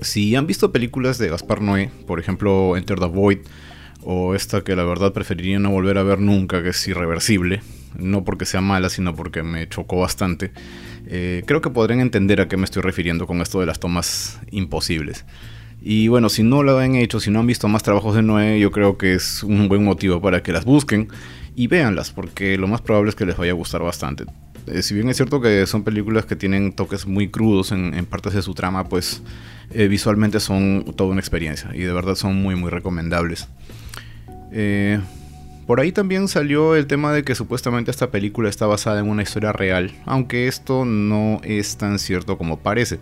Si 0.00 0.34
han 0.34 0.46
visto 0.46 0.72
películas 0.72 1.18
de 1.18 1.28
Gaspar 1.28 1.60
Noé, 1.60 1.90
por 2.06 2.18
ejemplo 2.20 2.78
Enter 2.78 2.98
the 2.98 3.04
Void, 3.04 3.40
o 4.02 4.34
esta 4.34 4.64
que 4.64 4.76
la 4.76 4.84
verdad 4.84 5.12
preferiría 5.12 5.58
no 5.58 5.72
volver 5.72 5.98
a 5.98 6.02
ver 6.04 6.20
nunca, 6.20 6.62
que 6.62 6.70
es 6.70 6.88
irreversible, 6.88 7.60
no 7.98 8.24
porque 8.24 8.46
sea 8.46 8.62
mala, 8.62 8.88
sino 8.88 9.14
porque 9.14 9.42
me 9.42 9.68
chocó 9.68 9.98
bastante, 9.98 10.52
eh, 11.06 11.42
creo 11.46 11.60
que 11.60 11.70
podrían 11.70 12.00
entender 12.00 12.40
a 12.40 12.48
qué 12.48 12.56
me 12.56 12.64
estoy 12.64 12.82
refiriendo 12.82 13.26
con 13.26 13.40
esto 13.40 13.60
de 13.60 13.66
las 13.66 13.80
tomas 13.80 14.40
imposibles. 14.50 15.24
Y 15.80 16.08
bueno, 16.08 16.28
si 16.28 16.42
no 16.42 16.62
lo 16.62 16.78
han 16.78 16.96
hecho, 16.96 17.20
si 17.20 17.30
no 17.30 17.40
han 17.40 17.46
visto 17.46 17.68
más 17.68 17.82
trabajos 17.82 18.14
de 18.14 18.22
Noé, 18.22 18.58
yo 18.58 18.70
creo 18.72 18.98
que 18.98 19.14
es 19.14 19.42
un 19.42 19.68
buen 19.68 19.84
motivo 19.84 20.20
para 20.20 20.42
que 20.42 20.52
las 20.52 20.64
busquen 20.64 21.08
y 21.54 21.68
véanlas, 21.68 22.10
porque 22.10 22.58
lo 22.58 22.66
más 22.66 22.80
probable 22.80 23.10
es 23.10 23.14
que 23.14 23.24
les 23.24 23.36
vaya 23.36 23.52
a 23.52 23.54
gustar 23.54 23.82
bastante. 23.82 24.24
Eh, 24.66 24.82
si 24.82 24.94
bien 24.94 25.08
es 25.08 25.16
cierto 25.16 25.40
que 25.40 25.66
son 25.66 25.84
películas 25.84 26.26
que 26.26 26.34
tienen 26.34 26.72
toques 26.72 27.06
muy 27.06 27.28
crudos 27.28 27.72
en, 27.72 28.04
partes 28.06 28.34
de 28.34 28.42
su 28.42 28.52
trama, 28.54 28.88
pues 28.88 29.22
eh, 29.70 29.86
visualmente 29.88 30.40
son 30.40 30.84
toda 30.96 31.10
una 31.10 31.20
experiencia 31.20 31.70
y 31.72 31.80
de 31.80 31.92
verdad 31.92 32.16
son 32.16 32.42
muy 32.42 32.56
muy 32.56 32.70
recomendables. 32.70 33.48
Eh, 34.52 35.00
por 35.66 35.80
ahí 35.80 35.92
también 35.92 36.28
salió 36.28 36.76
el 36.76 36.86
tema 36.86 37.12
de 37.12 37.24
que 37.24 37.34
supuestamente 37.34 37.90
esta 37.90 38.10
película 38.10 38.48
está 38.48 38.66
basada 38.66 39.00
en 39.00 39.08
una 39.08 39.22
historia 39.22 39.52
real, 39.52 39.92
aunque 40.04 40.46
esto 40.46 40.84
no 40.84 41.40
es 41.42 41.76
tan 41.76 41.98
cierto 41.98 42.38
como 42.38 42.58
parece. 42.58 43.00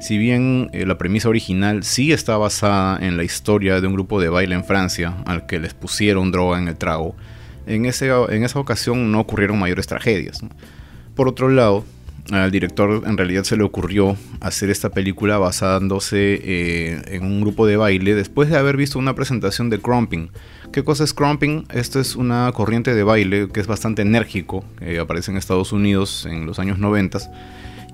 Si 0.00 0.18
bien 0.18 0.68
eh, 0.72 0.84
la 0.84 0.98
premisa 0.98 1.28
original 1.28 1.84
sí 1.84 2.12
está 2.12 2.36
basada 2.36 2.98
en 3.06 3.16
la 3.16 3.22
historia 3.22 3.80
de 3.80 3.86
un 3.86 3.94
grupo 3.94 4.20
de 4.20 4.28
baile 4.28 4.56
en 4.56 4.64
Francia 4.64 5.14
al 5.26 5.46
que 5.46 5.60
les 5.60 5.74
pusieron 5.74 6.32
droga 6.32 6.58
en 6.58 6.66
el 6.66 6.76
trago, 6.76 7.14
en, 7.66 7.86
ese, 7.86 8.10
esa 8.30 8.58
ocasión 8.58 9.12
no 9.12 9.20
ocurrieron 9.20 9.60
mayores 9.60 9.86
tragedias. 9.86 10.40
Por 11.14 11.28
otro 11.28 11.48
lado, 11.48 11.84
al 12.30 12.50
director 12.50 13.02
en 13.06 13.16
realidad 13.16 13.44
se 13.44 13.56
le 13.56 13.64
ocurrió 13.64 14.16
hacer 14.40 14.70
esta 14.70 14.90
película 14.90 15.38
basándose 15.38 16.40
eh, 16.42 17.02
en 17.06 17.24
un 17.24 17.40
grupo 17.40 17.66
de 17.66 17.76
baile 17.76 18.14
después 18.14 18.48
de 18.48 18.56
haber 18.56 18.76
visto 18.76 18.98
una 18.98 19.14
presentación 19.14 19.70
de 19.70 19.78
Crumping. 19.78 20.30
¿Qué 20.72 20.84
cosa 20.84 21.04
es 21.04 21.12
Crumping? 21.12 21.66
Esto 21.70 22.00
es 22.00 22.16
una 22.16 22.50
corriente 22.54 22.94
de 22.94 23.02
baile 23.02 23.48
que 23.52 23.60
es 23.60 23.66
bastante 23.66 24.00
enérgico, 24.00 24.64
que 24.78 24.98
aparece 24.98 25.30
en 25.30 25.36
Estados 25.36 25.70
Unidos 25.70 26.24
en 26.24 26.46
los 26.46 26.58
años 26.58 26.78
90 26.78 27.18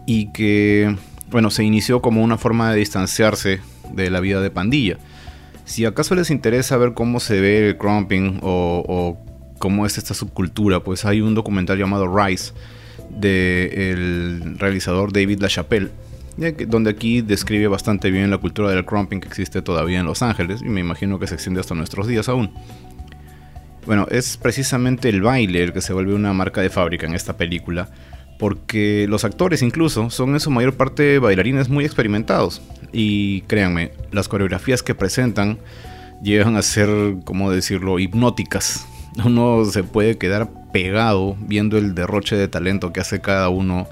y 0.07 0.31
que, 0.33 0.95
bueno, 1.29 1.51
se 1.51 1.65
inició 1.65 2.01
como 2.01 2.23
una 2.23 2.39
forma 2.39 2.71
de 2.71 2.79
distanciarse 2.79 3.59
de 3.93 4.11
la 4.11 4.21
vida 4.21 4.41
de 4.41 4.51
pandilla. 4.51 4.97
Si 5.65 5.87
acaso 5.87 6.15
les 6.15 6.31
interesa 6.31 6.77
ver 6.77 6.95
cómo 6.95 7.19
se 7.19 7.41
ve 7.41 7.69
el 7.69 7.77
Crumping 7.79 8.39
o, 8.43 9.19
cómo 9.59 9.85
es 9.85 9.99
esta 9.99 10.15
subcultura, 10.15 10.85
pues 10.85 11.05
hay 11.05 11.21
un 11.21 11.35
documental 11.35 11.79
llamado 11.79 12.07
Rise 12.07 12.53
del 13.11 14.57
realizador 14.57 15.13
David 15.13 15.41
LaChapelle, 15.41 15.91
donde 16.69 16.91
aquí 16.91 17.21
describe 17.21 17.67
bastante 17.67 18.11
bien 18.11 18.31
la 18.31 18.39
cultura 18.39 18.71
del 18.71 18.85
crumping 18.85 19.21
que 19.21 19.29
existe 19.29 19.61
todavía 19.61 20.01
en 20.01 20.07
Los 20.07 20.23
Ángeles 20.23 20.63
y 20.63 20.67
me 20.69 20.81
imagino 20.81 21.19
que 21.19 21.27
se 21.27 21.35
extiende 21.35 21.61
hasta 21.61 21.75
nuestros 21.75 22.07
días 22.07 22.29
aún. 22.29 22.53
Bueno, 23.87 24.07
es 24.11 24.37
precisamente 24.37 25.09
el 25.09 25.23
baile 25.23 25.65
el 25.65 25.73
que 25.73 25.81
se 25.81 25.93
vuelve 25.93 26.15
una 26.15 26.33
marca 26.33 26.61
de 26.61 26.71
fábrica 26.71 27.07
en 27.07 27.15
esta 27.15 27.37
película, 27.37 27.89
porque 28.39 29.07
los 29.09 29.25
actores 29.25 29.63
incluso 29.63 30.11
son 30.11 30.35
en 30.35 30.41
su 30.41 30.51
mayor 30.51 30.75
parte 30.75 31.19
bailarines 31.19 31.69
muy 31.69 31.85
experimentados. 31.85 32.63
Y 32.93 33.41
créanme, 33.43 33.93
las 34.13 34.29
coreografías 34.29 34.83
que 34.83 34.95
presentan 34.95 35.59
llegan 36.23 36.57
a 36.57 36.63
ser, 36.63 36.89
como 37.25 37.51
decirlo?, 37.51 37.99
hipnóticas. 37.99 38.87
Uno 39.25 39.65
se 39.65 39.83
puede 39.83 40.19
quedar 40.19 40.51
pegado 40.73 41.37
viendo 41.41 41.79
el 41.79 41.95
derroche 41.95 42.37
de 42.37 42.47
talento 42.47 42.93
que 42.93 43.01
hace 43.01 43.21
cada 43.21 43.49
uno 43.49 43.89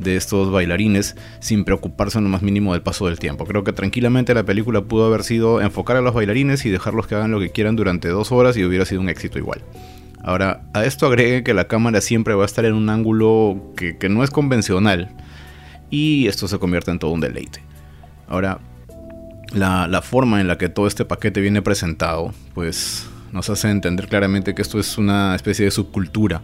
de 0.00 0.16
estos 0.16 0.50
bailarines 0.50 1.16
sin 1.40 1.64
preocuparse 1.64 2.18
en 2.18 2.24
lo 2.24 2.30
más 2.30 2.42
mínimo 2.42 2.72
del 2.72 2.82
paso 2.82 3.06
del 3.06 3.18
tiempo. 3.18 3.44
Creo 3.44 3.64
que 3.64 3.72
tranquilamente 3.72 4.34
la 4.34 4.44
película 4.44 4.82
pudo 4.82 5.06
haber 5.06 5.22
sido 5.22 5.60
enfocar 5.60 5.96
a 5.96 6.00
los 6.00 6.14
bailarines 6.14 6.64
y 6.64 6.70
dejarlos 6.70 7.06
que 7.06 7.14
hagan 7.14 7.30
lo 7.30 7.40
que 7.40 7.50
quieran 7.50 7.76
durante 7.76 8.08
dos 8.08 8.32
horas 8.32 8.56
y 8.56 8.64
hubiera 8.64 8.84
sido 8.84 9.00
un 9.00 9.08
éxito 9.08 9.38
igual. 9.38 9.62
Ahora, 10.22 10.62
a 10.74 10.84
esto 10.84 11.06
agregue 11.06 11.42
que 11.42 11.54
la 11.54 11.66
cámara 11.66 12.00
siempre 12.00 12.34
va 12.34 12.42
a 12.42 12.46
estar 12.46 12.64
en 12.64 12.74
un 12.74 12.90
ángulo 12.90 13.72
que, 13.76 14.08
no 14.08 14.22
es 14.22 14.30
convencional 14.30 15.08
y 15.90 16.26
esto 16.26 16.46
se 16.48 16.58
convierte 16.58 16.90
en 16.90 16.98
todo 16.98 17.10
un 17.12 17.20
deleite. 17.20 17.62
Ahora, 18.28 18.58
la, 19.52 19.88
la 19.88 20.02
forma 20.02 20.40
en 20.40 20.48
la 20.48 20.58
que 20.58 20.68
todo 20.68 20.86
este 20.86 21.04
paquete 21.04 21.40
viene 21.40 21.62
presentado, 21.62 22.32
pues 22.54 23.08
nos 23.32 23.48
hace 23.48 23.70
entender 23.70 24.08
claramente 24.08 24.54
que 24.54 24.62
esto 24.62 24.78
es 24.78 24.98
una 24.98 25.34
especie 25.34 25.64
de 25.64 25.70
subcultura. 25.70 26.42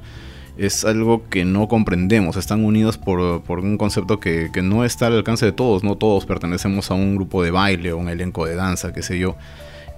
Es 0.56 0.84
algo 0.84 1.28
que 1.28 1.44
no 1.44 1.68
comprendemos, 1.68 2.36
están 2.36 2.64
unidos 2.64 2.96
por, 2.96 3.20
un 3.20 3.76
concepto 3.76 4.20
que, 4.20 4.50
no 4.62 4.84
está 4.84 5.08
al 5.08 5.14
alcance 5.14 5.44
de 5.44 5.52
todos, 5.52 5.84
no 5.84 5.96
todos 5.96 6.25
pertenecemos 6.25 6.90
a 6.90 6.94
un 6.94 7.16
grupo 7.16 7.42
de 7.42 7.50
baile 7.50 7.92
o 7.92 7.98
un 7.98 8.08
elenco 8.08 8.46
de 8.46 8.54
danza, 8.54 8.92
qué 8.92 9.02
sé 9.02 9.18
yo. 9.18 9.36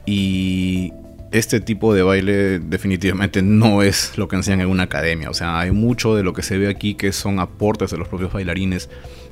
Y 0.04 0.92
este 1.30 1.60
tipo 1.60 1.94
de 1.94 2.02
baile 2.02 2.58
definitivamente 2.58 3.42
no 3.42 3.82
es 3.82 4.16
lo 4.18 4.26
que 4.26 4.36
enseñan 4.36 4.62
en 4.62 4.68
una 4.68 4.84
academia. 4.84 5.30
O 5.30 5.34
sea, 5.34 5.60
hay 5.60 5.70
mucho 5.70 6.16
de 6.16 6.22
lo 6.22 6.32
que 6.32 6.42
se 6.42 6.58
ve 6.58 6.68
aquí 6.68 6.94
que 6.94 7.12
son 7.12 7.38
aportes 7.38 7.90
de 7.90 7.98
los 7.98 8.08
propios 8.08 8.32
bailarines 8.32 8.88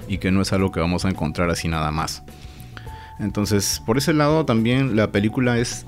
y 0.08 0.18
que 0.18 0.30
no 0.30 0.42
es 0.42 0.52
algo 0.52 0.70
que 0.70 0.80
vamos 0.80 1.04
a 1.04 1.08
encontrar 1.08 1.50
así 1.50 1.68
nada 1.68 1.90
más. 1.90 2.22
Entonces, 3.18 3.82
por 3.84 3.98
ese 3.98 4.12
lado 4.12 4.44
también 4.44 4.94
la 4.94 5.10
película 5.10 5.58
es 5.58 5.86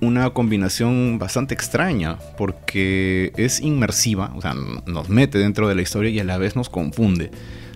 una 0.00 0.30
combinación 0.30 1.18
bastante 1.18 1.54
extraña 1.54 2.18
porque 2.36 3.32
es 3.36 3.60
inmersiva, 3.60 4.32
o 4.36 4.40
sea, 4.40 4.54
nos 4.86 5.08
mete 5.08 5.38
dentro 5.38 5.68
de 5.68 5.74
la 5.74 5.82
historia 5.82 6.10
y 6.10 6.20
a 6.20 6.24
la 6.24 6.38
vez 6.38 6.56
nos 6.56 6.68
confunde. 6.68 7.30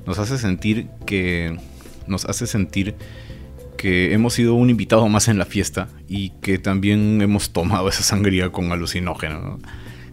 Nos 0.07 0.19
hace 0.19 0.38
sentir 0.38 0.88
que 1.07 1.57
nos 2.07 2.25
hace 2.25 2.47
sentir 2.47 2.95
que 3.76 4.12
hemos 4.12 4.35
sido 4.35 4.55
un 4.55 4.71
invitado 4.71 5.09
más 5.09 5.29
en 5.29 5.38
la 5.38 5.45
fiesta 5.45 5.88
y 6.09 6.31
que 6.41 6.59
también 6.59 7.21
hemos 7.21 7.52
tomado 7.52 7.88
esa 7.88 8.02
sangría 8.02 8.50
con 8.50 8.71
alucinógeno. 8.71 9.59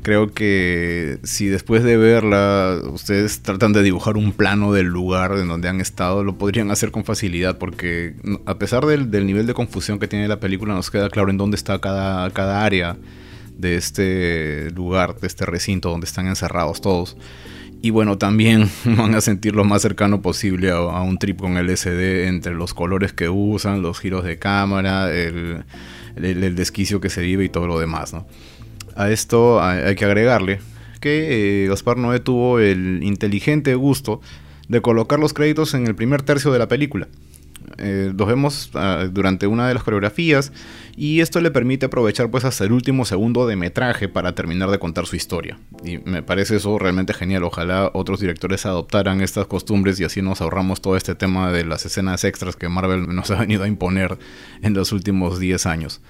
Creo 0.02 0.32
que 0.32 1.20
si 1.24 1.48
después 1.48 1.84
de 1.84 1.98
verla 1.98 2.80
ustedes 2.92 3.42
tratan 3.42 3.74
de 3.74 3.84
dibujar 3.84 4.16
un 4.16 4.32
plano 4.32 4.72
del 4.72 4.88
lugar 4.88 5.34
en 5.38 5.50
donde 5.50 5.68
han 5.68 5.82
estado, 5.82 6.24
lo 6.24 6.38
podrían 6.38 6.72
hacer 6.72 6.92
con 6.92 7.04
facilidad 7.04 7.58
porque 7.58 8.16
a 8.46 8.58
pesar 8.58 8.86
del, 8.86 9.26
nivel 9.26 9.46
de 9.46 9.54
confusión 9.54 10.00
que 10.00 10.08
tiene 10.08 10.30
la 10.30 10.40
película, 10.40 10.74
nos 10.74 10.90
queda 10.90 11.10
claro 11.10 11.30
en 11.30 11.38
dónde 11.38 11.56
está 11.56 11.80
cada, 11.80 12.30
cada 12.32 12.64
área 12.64 12.96
de 13.58 13.76
este 13.76 14.72
lugar, 14.72 15.20
de 15.20 15.28
este 15.28 15.46
recinto 15.46 15.90
donde 15.90 16.06
están 16.06 16.28
encerrados 16.28 16.80
todos. 16.80 17.18
Y 17.82 17.90
bueno, 17.92 18.18
también 18.18 18.70
van 18.86 19.16
a 19.16 19.22
sentir 19.22 19.54
lo 19.54 19.66
más 19.66 19.82
cercano 19.82 20.22
posible 20.22 20.72
a, 20.72 21.02
un 21.02 21.18
trip 21.18 21.40
con 21.40 21.56
LSD 21.56 22.28
entre 22.28 22.54
los 22.54 22.74
colores 22.74 23.12
que 23.12 23.28
usan, 23.28 23.82
los 23.82 24.00
giros 24.00 24.24
de 24.24 24.40
cámara, 24.40 25.14
el, 25.14 25.66
el 26.16 26.56
desquicio 26.56 27.02
que 27.02 27.10
se 27.10 27.22
vive 27.22 27.44
y 27.44 27.50
todo 27.50 27.68
lo 27.68 27.80
demás, 27.80 28.14
¿no? 28.14 28.26
A 29.00 29.10
esto 29.12 29.64
hay 29.64 29.96
que 29.96 30.04
agregarle 30.04 30.60
que 31.00 31.64
eh, 31.64 31.68
Gaspar 31.70 31.96
Noé 31.96 32.20
tuvo 32.20 32.60
el 32.60 33.02
inteligente 33.02 33.74
gusto 33.76 34.20
de 34.68 34.82
colocar 34.82 35.20
los 35.20 35.34
créditos 35.34 35.74
en 35.74 35.88
el 35.88 35.96
primer 35.96 36.22
tercio 36.22 36.52
de 36.52 36.60
la 36.60 36.68
película. 36.68 37.08
Eh, 37.78 38.12
los 38.14 38.28
vemos 38.28 38.72
ah, 38.74 39.08
durante 39.10 39.48
una 39.48 39.70
de 39.70 39.74
las 39.74 39.84
coreografías 39.84 40.52
y 40.98 41.22
esto 41.22 41.40
le 41.40 41.50
permite 41.50 41.86
aprovechar 41.86 42.30
pues 42.30 42.44
hasta 42.44 42.66
el 42.66 42.74
último 42.74 43.06
segundo 43.06 43.48
de 43.48 43.56
metraje 43.56 44.10
para 44.10 44.36
terminar 44.36 44.70
de 44.70 44.80
contar 44.80 45.06
su 45.06 45.16
historia. 45.16 45.58
Y 45.82 46.00
me 46.00 46.22
parece 46.22 46.58
eso 46.58 46.78
realmente 46.78 47.14
genial. 47.14 47.46
Ojalá 47.46 47.92
otros 47.94 48.20
directores 48.20 48.66
adoptaran 48.66 49.22
estas 49.22 49.48
costumbres 49.48 49.98
y 50.02 50.04
así 50.04 50.22
nos 50.22 50.42
ahorramos 50.42 50.82
todo 50.82 50.98
este 50.98 51.16
tema 51.16 51.54
de 51.54 51.64
las 51.64 51.86
escenas 51.86 52.26
extras 52.26 52.58
que 52.58 52.68
Marvel 52.68 53.16
nos 53.16 53.32
ha 53.32 53.36
venido 53.36 53.64
a 53.64 53.70
imponer 53.70 54.20
en 54.62 54.74
los 54.74 54.92
últimos 54.92 55.40
10 55.40 55.66
años. 55.68 56.02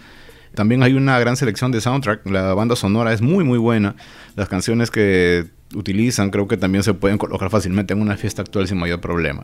También 0.56 0.84
hay 0.84 0.94
una 0.94 1.20
gran 1.20 1.38
selección 1.38 1.72
de 1.72 1.82
soundtrack. 1.82 2.26
La 2.30 2.54
banda 2.54 2.76
sonora 2.76 3.14
es 3.14 3.22
muy 3.22 3.44
muy 3.44 3.58
buena. 3.58 3.96
Las 4.36 4.50
canciones 4.50 4.92
que 4.92 5.46
utilizan 5.76 6.32
creo 6.32 6.48
que 6.48 6.58
también 6.58 6.84
se 6.84 6.94
pueden 6.94 7.18
colocar 7.18 7.50
fácilmente 7.50 7.94
en 7.94 8.02
una 8.02 8.18
fiesta 8.18 8.42
actual 8.42 8.68
sin 8.68 8.78
mayor 8.78 9.02
problema. 9.02 9.44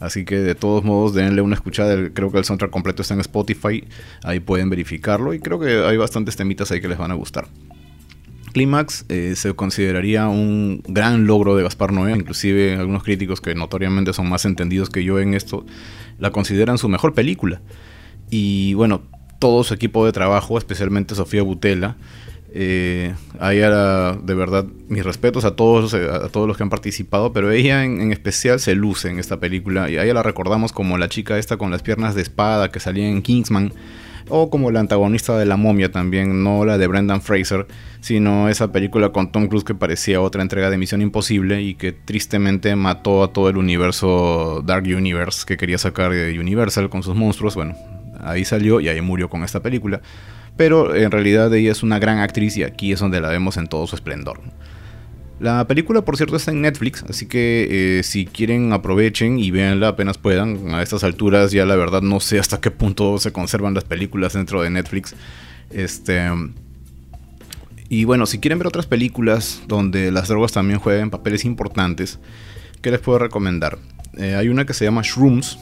Así 0.00 0.24
que 0.24 0.36
de 0.36 0.54
todos 0.54 0.84
modos 0.84 1.14
denle 1.14 1.42
una 1.42 1.54
escuchada. 1.54 2.10
Creo 2.10 2.30
que 2.30 2.38
el 2.38 2.44
soundtrack 2.44 2.70
completo 2.70 3.02
está 3.02 3.14
en 3.14 3.20
Spotify. 3.20 3.84
Ahí 4.22 4.40
pueden 4.40 4.70
verificarlo. 4.70 5.34
Y 5.34 5.40
creo 5.40 5.58
que 5.58 5.84
hay 5.84 5.96
bastantes 5.96 6.36
temitas 6.36 6.70
ahí 6.70 6.80
que 6.80 6.88
les 6.88 6.98
van 6.98 7.10
a 7.10 7.14
gustar. 7.14 7.48
Clímax 8.52 9.04
eh, 9.08 9.34
se 9.36 9.54
consideraría 9.54 10.28
un 10.28 10.82
gran 10.86 11.26
logro 11.26 11.56
de 11.56 11.64
Gaspar 11.64 11.92
Noé. 11.92 12.12
Inclusive 12.12 12.76
algunos 12.76 13.02
críticos 13.02 13.40
que 13.40 13.54
notoriamente 13.54 14.12
son 14.12 14.28
más 14.28 14.44
entendidos 14.44 14.88
que 14.88 15.02
yo 15.04 15.18
en 15.18 15.34
esto 15.34 15.66
la 16.18 16.30
consideran 16.30 16.78
su 16.78 16.88
mejor 16.88 17.12
película. 17.12 17.60
Y 18.30 18.74
bueno, 18.74 19.02
todo 19.38 19.64
su 19.64 19.74
equipo 19.74 20.04
de 20.04 20.12
trabajo, 20.12 20.58
especialmente 20.58 21.14
Sofía 21.14 21.42
Butela. 21.42 21.96
Eh, 22.50 23.14
a 23.38 23.50
de 23.50 24.34
verdad, 24.34 24.64
mis 24.88 25.04
respetos 25.04 25.44
a 25.44 25.54
todos, 25.54 25.92
eh, 25.92 26.08
a 26.10 26.28
todos 26.28 26.48
los 26.48 26.56
que 26.56 26.62
han 26.62 26.70
participado, 26.70 27.32
pero 27.32 27.50
ella 27.50 27.84
en, 27.84 28.10
especial 28.10 28.58
se 28.58 28.74
luce 28.74 29.10
en 29.10 29.18
esta 29.18 29.38
película. 29.38 29.90
Y 29.90 29.98
a 29.98 30.04
ella 30.04 30.14
la 30.14 30.22
recordamos 30.22 30.72
como 30.72 30.98
la 30.98 31.08
chica 31.08 31.38
esta 31.38 31.56
con 31.56 31.70
las 31.70 31.82
piernas 31.82 32.14
de 32.14 32.22
espada 32.22 32.70
que 32.70 32.80
salía 32.80 33.08
en 33.08 33.22
Kingsman, 33.22 33.72
o 34.30 34.50
como 34.50 34.70
la 34.70 34.80
antagonista 34.80 35.38
de 35.38 35.46
la 35.46 35.56
momia 35.56 35.90
también, 35.90 36.42
no 36.42 36.64
la 36.64 36.78
de 36.78 36.86
Brendan 36.86 37.22
Fraser, 37.22 37.66
sino 38.00 38.48
esa 38.48 38.72
película 38.72 39.10
con 39.10 39.32
Tom 39.32 39.48
Cruise 39.48 39.64
que 39.64 39.74
parecía 39.74 40.20
otra 40.20 40.42
entrega 40.42 40.70
de 40.70 40.78
Misión 40.78 41.02
Imposible 41.02 41.62
y 41.62 41.74
que 41.74 41.92
tristemente 41.92 42.74
mató 42.76 43.22
a 43.22 43.32
todo 43.32 43.48
el 43.48 43.56
universo 43.56 44.62
Dark 44.66 44.84
Universe 44.84 45.44
que 45.46 45.56
quería 45.56 45.78
sacar 45.78 46.12
de 46.12 46.38
Universal 46.38 46.90
con 46.90 47.02
sus 47.02 47.14
monstruos. 47.14 47.54
Bueno, 47.54 47.74
ahí 48.22 48.44
salió 48.44 48.80
y 48.80 48.88
ahí 48.88 49.00
murió 49.00 49.28
con 49.28 49.44
esta 49.44 49.60
película. 49.60 50.00
Pero 50.56 50.94
en 50.94 51.10
realidad 51.10 51.54
ella 51.54 51.70
es 51.70 51.82
una 51.82 51.98
gran 51.98 52.18
actriz 52.18 52.56
y 52.56 52.64
aquí 52.64 52.92
es 52.92 53.00
donde 53.00 53.20
la 53.20 53.28
vemos 53.28 53.56
en 53.56 53.68
todo 53.68 53.86
su 53.86 53.94
esplendor. 53.94 54.40
La 55.40 55.68
película, 55.68 56.02
por 56.02 56.16
cierto, 56.16 56.34
está 56.34 56.50
en 56.50 56.62
Netflix, 56.62 57.04
así 57.08 57.26
que 57.26 57.98
eh, 57.98 58.02
si 58.02 58.26
quieren 58.26 58.72
aprovechen 58.72 59.38
y 59.38 59.52
véanla 59.52 59.88
apenas 59.88 60.18
puedan. 60.18 60.74
A 60.74 60.82
estas 60.82 61.04
alturas 61.04 61.52
ya 61.52 61.64
la 61.64 61.76
verdad 61.76 62.02
no 62.02 62.18
sé 62.18 62.40
hasta 62.40 62.60
qué 62.60 62.72
punto 62.72 63.18
se 63.18 63.32
conservan 63.32 63.72
las 63.74 63.84
películas 63.84 64.32
dentro 64.32 64.62
de 64.62 64.70
Netflix. 64.70 65.14
Este, 65.70 66.28
y 67.88 68.04
bueno, 68.04 68.26
si 68.26 68.40
quieren 68.40 68.58
ver 68.58 68.66
otras 68.66 68.86
películas 68.86 69.62
donde 69.68 70.10
las 70.10 70.26
drogas 70.26 70.50
también 70.50 70.80
jueguen 70.80 71.10
papeles 71.10 71.44
importantes, 71.44 72.18
¿qué 72.82 72.90
les 72.90 72.98
puedo 72.98 73.20
recomendar? 73.20 73.78
Eh, 74.16 74.34
hay 74.34 74.48
una 74.48 74.66
que 74.66 74.74
se 74.74 74.84
llama 74.84 75.02
Shrooms, 75.04 75.56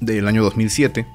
del 0.00 0.28
año 0.28 0.42
2007 0.44 1.06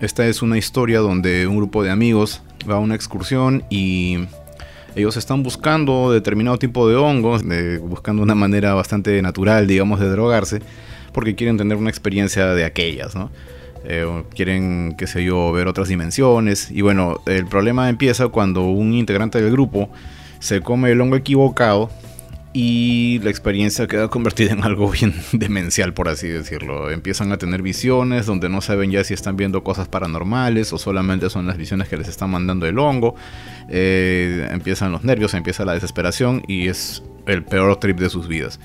esta 0.00 0.26
es 0.26 0.42
una 0.42 0.58
historia 0.58 1.00
donde 1.00 1.46
un 1.46 1.56
grupo 1.56 1.82
de 1.82 1.90
amigos 1.90 2.42
va 2.68 2.76
a 2.76 2.78
una 2.78 2.94
excursión 2.94 3.64
y 3.70 4.18
ellos 4.94 5.16
están 5.16 5.42
buscando 5.42 6.12
determinado 6.12 6.58
tipo 6.58 6.88
de 6.88 6.96
hongos, 6.96 7.42
buscando 7.82 8.22
una 8.22 8.34
manera 8.34 8.74
bastante 8.74 9.20
natural, 9.22 9.66
digamos, 9.66 10.00
de 10.00 10.08
drogarse, 10.08 10.60
porque 11.12 11.34
quieren 11.34 11.56
tener 11.56 11.76
una 11.76 11.90
experiencia 11.90 12.46
de 12.54 12.64
aquellas, 12.64 13.14
¿no? 13.14 13.30
Eh, 13.84 14.24
quieren, 14.34 14.94
qué 14.98 15.06
sé 15.06 15.22
yo, 15.22 15.52
ver 15.52 15.68
otras 15.68 15.88
dimensiones. 15.88 16.70
Y 16.70 16.82
bueno, 16.82 17.20
el 17.26 17.46
problema 17.46 17.88
empieza 17.88 18.28
cuando 18.28 18.62
un 18.62 18.94
integrante 18.94 19.40
del 19.40 19.52
grupo 19.52 19.90
se 20.40 20.60
come 20.60 20.90
el 20.90 21.00
hongo 21.00 21.16
equivocado 21.16 21.90
y 22.58 23.18
la 23.18 23.28
experiencia 23.28 23.86
queda 23.86 24.08
convertida 24.08 24.52
en 24.52 24.64
algo 24.64 24.90
bien 24.90 25.12
demencial, 25.32 25.92
por 25.92 26.08
así 26.08 26.26
decirlo. 26.26 26.90
Empiezan 26.90 27.30
a 27.30 27.36
tener 27.36 27.60
visiones 27.60 28.24
donde 28.24 28.48
no 28.48 28.62
saben 28.62 28.90
ya 28.90 29.04
si 29.04 29.12
están 29.12 29.36
viendo 29.36 29.62
cosas 29.62 29.88
paranormales 29.88 30.72
o 30.72 30.78
solamente 30.78 31.28
son 31.28 31.46
las 31.46 31.58
visiones 31.58 31.86
que 31.86 31.98
les 31.98 32.08
está 32.08 32.26
mandando 32.26 32.64
el 32.66 32.78
hongo. 32.78 33.14
Eh, 33.68 34.48
empiezan 34.50 34.90
los 34.90 35.04
nervios, 35.04 35.34
empieza 35.34 35.66
la 35.66 35.74
desesperación 35.74 36.44
y 36.48 36.68
es 36.68 37.02
el 37.26 37.44
peor 37.44 37.76
trip 37.78 37.98
de 37.98 38.08
sus 38.08 38.26
vidas. 38.26 38.58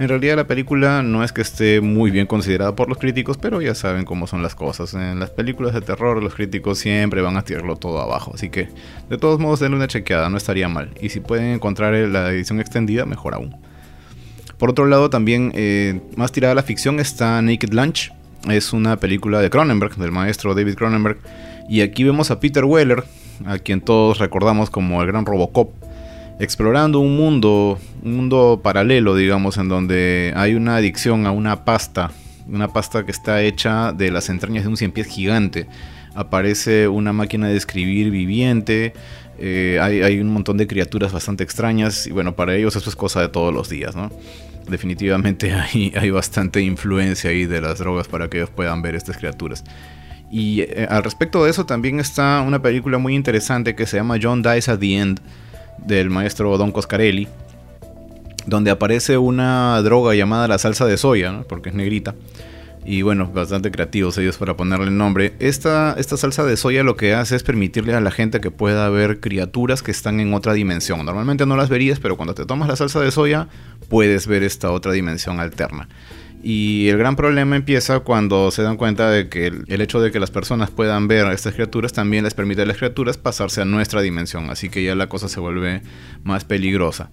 En 0.00 0.08
realidad 0.08 0.36
la 0.36 0.46
película 0.46 1.02
no 1.02 1.24
es 1.24 1.32
que 1.32 1.40
esté 1.40 1.80
muy 1.80 2.12
bien 2.12 2.26
considerada 2.26 2.76
por 2.76 2.88
los 2.88 2.98
críticos, 2.98 3.36
pero 3.36 3.60
ya 3.60 3.74
saben 3.74 4.04
cómo 4.04 4.28
son 4.28 4.44
las 4.44 4.54
cosas. 4.54 4.94
En 4.94 5.18
las 5.18 5.30
películas 5.30 5.74
de 5.74 5.80
terror 5.80 6.22
los 6.22 6.34
críticos 6.34 6.78
siempre 6.78 7.20
van 7.20 7.36
a 7.36 7.42
tirarlo 7.42 7.74
todo 7.74 8.00
abajo, 8.00 8.30
así 8.32 8.48
que 8.48 8.68
de 9.10 9.18
todos 9.18 9.40
modos 9.40 9.58
denle 9.58 9.76
una 9.76 9.88
chequeada, 9.88 10.30
no 10.30 10.36
estaría 10.36 10.68
mal. 10.68 10.90
Y 11.00 11.08
si 11.08 11.18
pueden 11.18 11.46
encontrar 11.46 11.94
la 11.94 12.30
edición 12.30 12.60
extendida, 12.60 13.06
mejor 13.06 13.34
aún. 13.34 13.56
Por 14.56 14.70
otro 14.70 14.86
lado, 14.86 15.10
también 15.10 15.50
eh, 15.56 16.00
más 16.14 16.30
tirada 16.30 16.52
a 16.52 16.54
la 16.54 16.62
ficción 16.62 17.00
está 17.00 17.42
Naked 17.42 17.72
Lunch. 17.72 18.12
Es 18.48 18.72
una 18.72 18.98
película 18.98 19.40
de 19.40 19.50
Cronenberg, 19.50 19.96
del 19.96 20.12
maestro 20.12 20.54
David 20.54 20.76
Cronenberg. 20.76 21.18
Y 21.68 21.80
aquí 21.80 22.04
vemos 22.04 22.30
a 22.30 22.38
Peter 22.38 22.64
Weller, 22.64 23.02
a 23.46 23.58
quien 23.58 23.80
todos 23.80 24.18
recordamos 24.18 24.70
como 24.70 25.02
el 25.02 25.08
gran 25.08 25.26
Robocop 25.26 25.70
explorando 26.38 27.00
un 27.00 27.16
mundo, 27.16 27.78
un 28.02 28.16
mundo 28.16 28.60
paralelo, 28.62 29.14
digamos, 29.14 29.58
en 29.58 29.68
donde 29.68 30.32
hay 30.36 30.54
una 30.54 30.76
adicción 30.76 31.26
a 31.26 31.32
una 31.32 31.64
pasta, 31.64 32.10
una 32.48 32.68
pasta 32.68 33.04
que 33.04 33.10
está 33.10 33.42
hecha 33.42 33.92
de 33.92 34.10
las 34.10 34.28
entrañas 34.28 34.64
de 34.64 34.70
un 34.70 34.76
cien 34.76 34.92
pies 34.92 35.08
gigante. 35.08 35.66
Aparece 36.14 36.88
una 36.88 37.12
máquina 37.12 37.48
de 37.48 37.56
escribir 37.56 38.10
viviente, 38.10 38.92
eh, 39.40 39.78
hay, 39.80 40.18
un 40.18 40.32
montón 40.32 40.56
de 40.56 40.66
criaturas 40.66 41.12
bastante 41.12 41.44
extrañas 41.44 42.08
y 42.08 42.10
bueno, 42.10 42.34
para 42.34 42.56
ellos 42.56 42.74
eso 42.74 42.90
es 42.90 42.96
cosa 42.96 43.20
de 43.20 43.28
todos 43.28 43.54
los 43.54 43.68
días, 43.68 43.94
¿no? 43.94 44.10
Definitivamente 44.68 45.52
hay, 45.94 46.10
bastante 46.10 46.60
influencia 46.60 47.30
ahí 47.30 47.46
de 47.46 47.60
las 47.60 47.78
drogas 47.78 48.08
para 48.08 48.28
que 48.28 48.38
ellos 48.38 48.50
puedan 48.50 48.82
ver 48.82 48.94
estas 48.94 49.16
criaturas. 49.16 49.64
Y 50.30 50.62
eh, 50.62 50.86
al 50.90 51.04
respecto 51.04 51.44
de 51.44 51.50
eso 51.50 51.66
también 51.66 52.00
está 52.00 52.42
una 52.46 52.60
película 52.60 52.98
muy 52.98 53.14
interesante 53.14 53.74
que 53.74 53.86
se 53.86 53.96
llama 53.96 54.16
John 54.20 54.42
Dies 54.42 54.68
at 54.68 54.80
the 54.80 54.98
End, 54.98 55.20
del 55.86 56.10
maestro 56.10 56.56
Don 56.58 56.72
Coscarelli, 56.72 57.28
donde 58.46 58.70
aparece 58.70 59.18
una 59.18 59.80
droga 59.82 60.14
llamada 60.14 60.48
la 60.48 60.58
salsa 60.58 60.86
de 60.86 60.96
soya, 60.96 61.44
porque 61.48 61.68
es 61.68 61.74
negrita. 61.74 62.14
Y 62.84 63.02
bueno, 63.02 63.30
bastante 63.30 63.70
creativos 63.70 64.16
ellos 64.16 64.38
para 64.38 64.56
ponerle 64.56 64.86
el 64.86 64.96
nombre. 64.96 65.34
Esta, 65.40 65.94
esta 65.98 66.16
salsa 66.16 66.44
de 66.44 66.56
soya 66.56 66.82
lo 66.82 66.96
que 66.96 67.12
hace 67.12 67.36
es 67.36 67.42
permitirle 67.42 67.94
a 67.94 68.00
la 68.00 68.10
gente 68.10 68.40
que 68.40 68.50
pueda 68.50 68.88
ver 68.88 69.20
criaturas 69.20 69.82
que 69.82 69.90
están 69.90 70.20
en 70.20 70.32
otra 70.32 70.54
dimensión. 70.54 71.04
Normalmente 71.04 71.44
no 71.44 71.56
las 71.56 71.68
verías, 71.68 72.00
pero 72.00 72.16
cuando 72.16 72.34
te 72.34 72.46
tomas 72.46 72.68
la 72.68 72.76
salsa 72.76 73.00
de 73.00 73.10
soya 73.10 73.48
puedes 73.90 74.26
ver 74.26 74.42
esta 74.42 74.70
otra 74.70 74.92
dimensión 74.92 75.38
alterna. 75.38 75.88
Y 76.42 76.88
el 76.88 76.98
gran 76.98 77.16
problema 77.16 77.56
empieza 77.56 78.00
cuando 78.00 78.50
se 78.50 78.62
dan 78.62 78.76
cuenta 78.76 79.10
de 79.10 79.28
que 79.28 79.46
el, 79.46 79.80
hecho 79.80 80.00
de 80.00 80.12
que 80.12 80.20
las 80.20 80.30
personas 80.30 80.70
puedan 80.70 81.08
ver 81.08 81.26
a 81.26 81.32
estas 81.32 81.54
criaturas 81.54 81.92
también 81.92 82.24
les 82.24 82.34
permite 82.34 82.62
a 82.62 82.66
las 82.66 82.76
criaturas 82.76 83.18
pasarse 83.18 83.60
a 83.60 83.64
nuestra 83.64 84.02
dimensión, 84.02 84.50
así 84.50 84.68
que 84.68 84.84
ya 84.84 84.94
la 84.94 85.08
cosa 85.08 85.28
se 85.28 85.40
vuelve 85.40 85.82
más 86.22 86.44
peligrosa. 86.44 87.10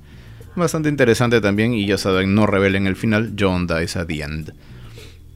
Bastante 0.56 0.90
interesante 0.90 1.42
también 1.42 1.74
y 1.74 1.88
ya 1.88 1.98
saben, 1.98 2.36
no 2.36 2.46
revelen 2.46 2.88
el 2.88 2.96
final, 2.96 3.34
John 3.38 3.68
dies 3.68 3.98
at 3.98 4.08
the 4.08 4.22
end. 4.22 4.54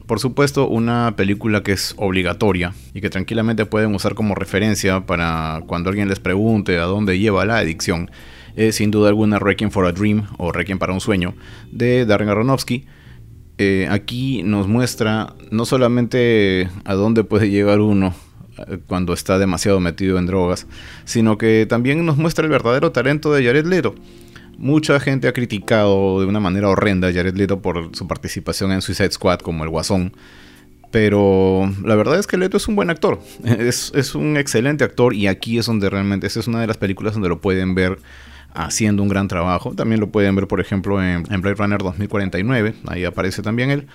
Por 0.05 0.19
supuesto, 0.19 0.67
una 0.67 1.15
película 1.15 1.61
que 1.61 1.71
es 1.73 1.93
obligatoria 1.97 2.73
y 2.93 3.01
que 3.01 3.09
tranquilamente 3.09 3.65
pueden 3.65 3.93
usar 3.93 4.15
como 4.15 4.33
referencia 4.33 5.01
para 5.01 5.61
cuando 5.67 5.89
alguien 5.89 6.09
les 6.09 6.19
pregunte 6.19 6.77
a 6.77 6.83
dónde 6.83 7.19
lleva 7.19 7.45
la 7.45 7.57
adicción, 7.57 8.09
es 8.55 8.75
sin 8.75 8.91
duda 8.91 9.09
alguna 9.09 9.39
Requiem 9.39 9.71
for 9.71 9.85
a 9.85 9.91
Dream 9.91 10.27
o 10.37 10.51
Requiem 10.51 10.79
para 10.79 10.93
un 10.93 11.01
sueño 11.01 11.35
de 11.71 12.05
Darren 12.05 12.29
Aronofsky 12.29 12.87
eh, 13.61 13.89
aquí 13.91 14.41
nos 14.41 14.69
muestra 14.69 15.33
no 15.51 15.65
solamente 15.65 16.69
a 16.85 16.93
dónde 16.93 17.25
puede 17.25 17.49
llegar 17.49 17.81
uno 17.81 18.15
eh, 18.57 18.77
cuando 18.87 19.11
está 19.11 19.37
demasiado 19.37 19.81
metido 19.81 20.17
en 20.17 20.27
drogas, 20.27 20.65
sino 21.03 21.37
que 21.37 21.65
también 21.67 22.05
nos 22.05 22.15
muestra 22.15 22.45
el 22.45 22.51
verdadero 22.51 22.93
talento 22.93 23.33
de 23.33 23.43
Jared 23.43 23.65
Leto. 23.65 23.95
Mucha 24.57 24.97
gente 25.01 25.27
ha 25.27 25.33
criticado 25.33 26.21
de 26.21 26.25
una 26.25 26.39
manera 26.39 26.69
horrenda 26.69 27.09
a 27.09 27.13
Jared 27.13 27.35
Leto 27.35 27.61
por 27.61 27.93
su 27.97 28.07
participación 28.07 28.71
en 28.71 28.81
Suicide 28.81 29.11
Squad 29.11 29.39
como 29.39 29.65
el 29.65 29.69
Guasón. 29.69 30.13
Pero 30.89 31.69
la 31.83 31.95
verdad 31.95 32.17
es 32.17 32.27
que 32.27 32.37
Leto 32.37 32.55
es 32.55 32.67
un 32.69 32.77
buen 32.77 32.89
actor. 32.89 33.19
Es, 33.43 33.91
es 33.93 34.15
un 34.15 34.37
excelente 34.37 34.85
actor 34.85 35.13
y 35.13 35.27
aquí 35.27 35.57
es 35.57 35.65
donde 35.65 35.89
realmente, 35.89 36.27
esta 36.27 36.39
es 36.39 36.47
una 36.47 36.61
de 36.61 36.67
las 36.67 36.77
películas 36.77 37.11
donde 37.11 37.27
lo 37.27 37.41
pueden 37.41 37.75
ver 37.75 37.99
haciendo 38.53 39.03
un 39.03 39.09
gran 39.09 39.27
trabajo. 39.27 39.73
También 39.73 39.99
lo 39.99 40.09
pueden 40.09 40.35
ver, 40.35 40.47
por 40.47 40.59
ejemplo, 40.59 41.01
en, 41.03 41.23
Blade 41.23 41.55
Runner 41.55 41.79
2049, 41.79 42.75
ahí 42.87 43.05
aparece 43.05 43.41
también 43.41 43.71
él. 43.71 43.87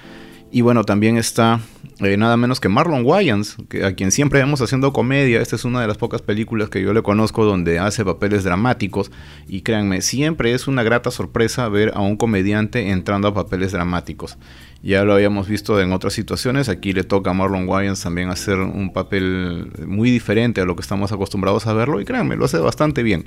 Y 0.51 0.61
bueno, 0.61 0.85
también 0.85 1.17
está 1.17 1.59
eh, 1.99 2.17
nada 2.17 2.37
menos 2.37 2.61
que 2.61 2.69
Marlon 2.69 3.05
Wayans, 3.05 3.57
a 3.85 3.91
quien 3.93 4.13
siempre 4.13 4.39
vemos 4.39 4.61
haciendo 4.61 4.93
comedia. 4.93 5.41
Esta 5.41 5.57
es 5.57 5.65
una 5.65 5.81
de 5.81 5.89
las 5.89 5.99
pocas 5.99 6.23
películas 6.23 6.69
que 6.69 6.81
yo 6.81 6.93
le 6.93 7.03
conozco 7.03 7.45
donde 7.45 7.81
hace 7.81 8.05
papeles 8.05 8.45
dramáticos. 8.45 9.11
Y 9.49 9.63
créanme, 9.63 10.01
siempre 10.01 10.53
es 10.53 10.69
una 10.69 10.85
grata 10.85 11.11
sorpresa 11.11 11.69
ver 11.69 11.91
a 11.97 12.03
un 12.03 12.17
comediante 12.17 12.91
entrando 12.91 13.27
a 13.27 13.35
papeles 13.35 13.73
dramáticos. 13.73 14.39
Ya 14.81 15.03
lo 15.03 15.15
habíamos 15.15 15.49
visto 15.49 15.81
en 15.81 15.93
otras 15.93 16.13
situaciones. 16.13 16.69
Aquí 16.69 16.93
le 16.93 17.03
toca 17.03 17.31
a 17.31 17.35
Marlon 17.35 17.69
Wayans 17.69 18.01
también 18.03 18.29
hacer 18.29 18.59
un 18.59 18.93
papel 18.93 19.73
muy 19.89 20.13
diferente 20.13 20.61
a 20.61 20.65
lo 20.65 20.77
que 20.77 20.83
estamos 20.83 21.11
acostumbrados 21.11 21.67
a 21.67 21.73
verlo. 21.73 22.01
Y 22.01 22.05
créanme, 22.05 22.37
lo 22.37 22.45
hace 22.45 22.59
bastante 22.59 23.03
bien. 23.03 23.25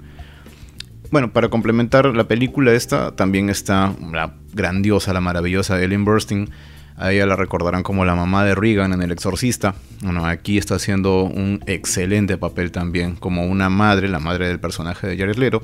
Bueno, 1.10 1.32
para 1.32 1.50
complementar 1.50 2.06
la 2.16 2.28
película 2.28 2.74
esta, 2.74 3.16
también 3.16 3.50
está 3.50 3.94
la 4.12 4.34
grandiosa, 4.54 5.14
la 5.14 5.22
maravillosa 5.22 5.82
Ellen 5.82 6.04
Burstyn. 6.04 6.50
A 6.98 7.12
ella 7.12 7.26
la 7.26 7.36
recordarán 7.36 7.84
como 7.84 8.06
la 8.06 8.16
mamá 8.16 8.44
de 8.44 8.56
Regan 8.56 8.92
en 8.92 9.02
El 9.02 9.12
Exorcista. 9.12 9.76
Bueno, 10.02 10.26
aquí 10.26 10.58
está 10.58 10.76
haciendo 10.76 11.24
un 11.24 11.64
excelente 11.68 12.38
papel 12.38 12.72
también, 12.72 13.16
como 13.16 13.46
una 13.46 13.70
madre, 13.70 14.10
la 14.10 14.20
madre 14.20 14.48
del 14.48 14.60
personaje 14.60 15.08
de 15.08 15.18
Jared 15.18 15.38
Leto, 15.38 15.62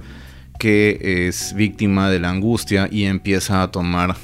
que 0.60 1.28
es 1.28 1.54
víctima 1.56 2.10
de 2.10 2.20
la 2.20 2.30
angustia 2.30 2.88
y 2.90 3.06
empieza 3.06 3.64
a 3.64 3.72
tomar 3.72 4.16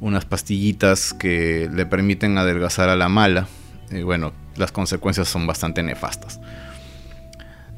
unas 0.00 0.24
pastillitas 0.24 1.12
que 1.12 1.68
le 1.72 1.84
permiten 1.84 2.38
adelgazar 2.38 2.88
a 2.88 2.96
la 2.96 3.08
mala. 3.08 3.48
Y 3.90 4.02
bueno, 4.02 4.32
las 4.56 4.72
consecuencias 4.72 5.28
son 5.28 5.46
bastante 5.46 5.82
nefastas. 5.82 6.40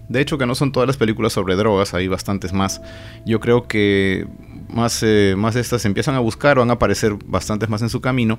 De 0.08 0.20
hecho, 0.20 0.38
que 0.38 0.46
no 0.46 0.54
son 0.54 0.72
todas 0.72 0.86
las 0.86 0.96
películas 0.96 1.32
sobre 1.32 1.54
drogas, 1.56 1.92
hay 1.94 2.08
bastantes 2.08 2.52
más. 2.52 2.80
Yo 3.26 3.40
creo 3.40 3.68
que 3.68 4.26
más, 4.68 5.02
eh, 5.02 5.34
más 5.36 5.56
estas 5.56 5.82
se 5.82 5.88
empiezan 5.88 6.14
a 6.14 6.20
buscar, 6.20 6.58
van 6.58 6.70
a 6.70 6.74
aparecer 6.74 7.16
bastantes 7.26 7.68
más 7.68 7.82
en 7.82 7.90
su 7.90 8.00
camino. 8.00 8.38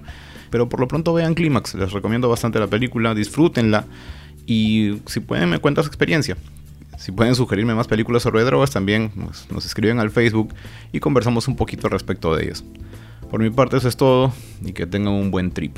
Pero 0.49 0.67
por 0.67 0.79
lo 0.79 0.88
pronto 0.88 1.13
vean 1.13 1.36
Clímax, 1.36 1.75
les 1.75 1.91
recomiendo 1.91 2.27
bastante 2.27 2.60
la 2.60 2.67
película, 2.67 3.13
disfrútenla 3.13 3.86
y 4.45 4.99
si 5.05 5.19
pueden 5.19 5.49
me 5.49 5.60
cuentan 5.60 5.84
su 5.84 5.89
experiencia. 5.89 6.38
Si 6.97 7.12
pueden 7.12 7.36
sugerirme 7.36 7.75
más 7.75 7.88
películas 7.88 8.23
sobre 8.23 8.43
drogas, 8.43 8.71
también 8.71 9.12
nos 9.15 9.65
escriben 9.65 9.99
al 9.99 10.10
Facebook 10.10 10.53
y 10.91 10.99
conversamos 10.99 11.47
un 11.47 11.55
poquito 11.55 11.88
respecto 11.88 12.36
de 12.36 12.45
ellas. 12.45 12.63
Por 13.29 13.41
mi 13.41 13.51
parte 13.51 13.77
eso 13.77 13.88
es 13.88 13.95
todo 13.95 14.34
y 14.65 14.73
que 14.73 14.86
tengan 14.86 15.13
un 15.13 15.32
buen 15.32 15.51
trip. 15.51 15.77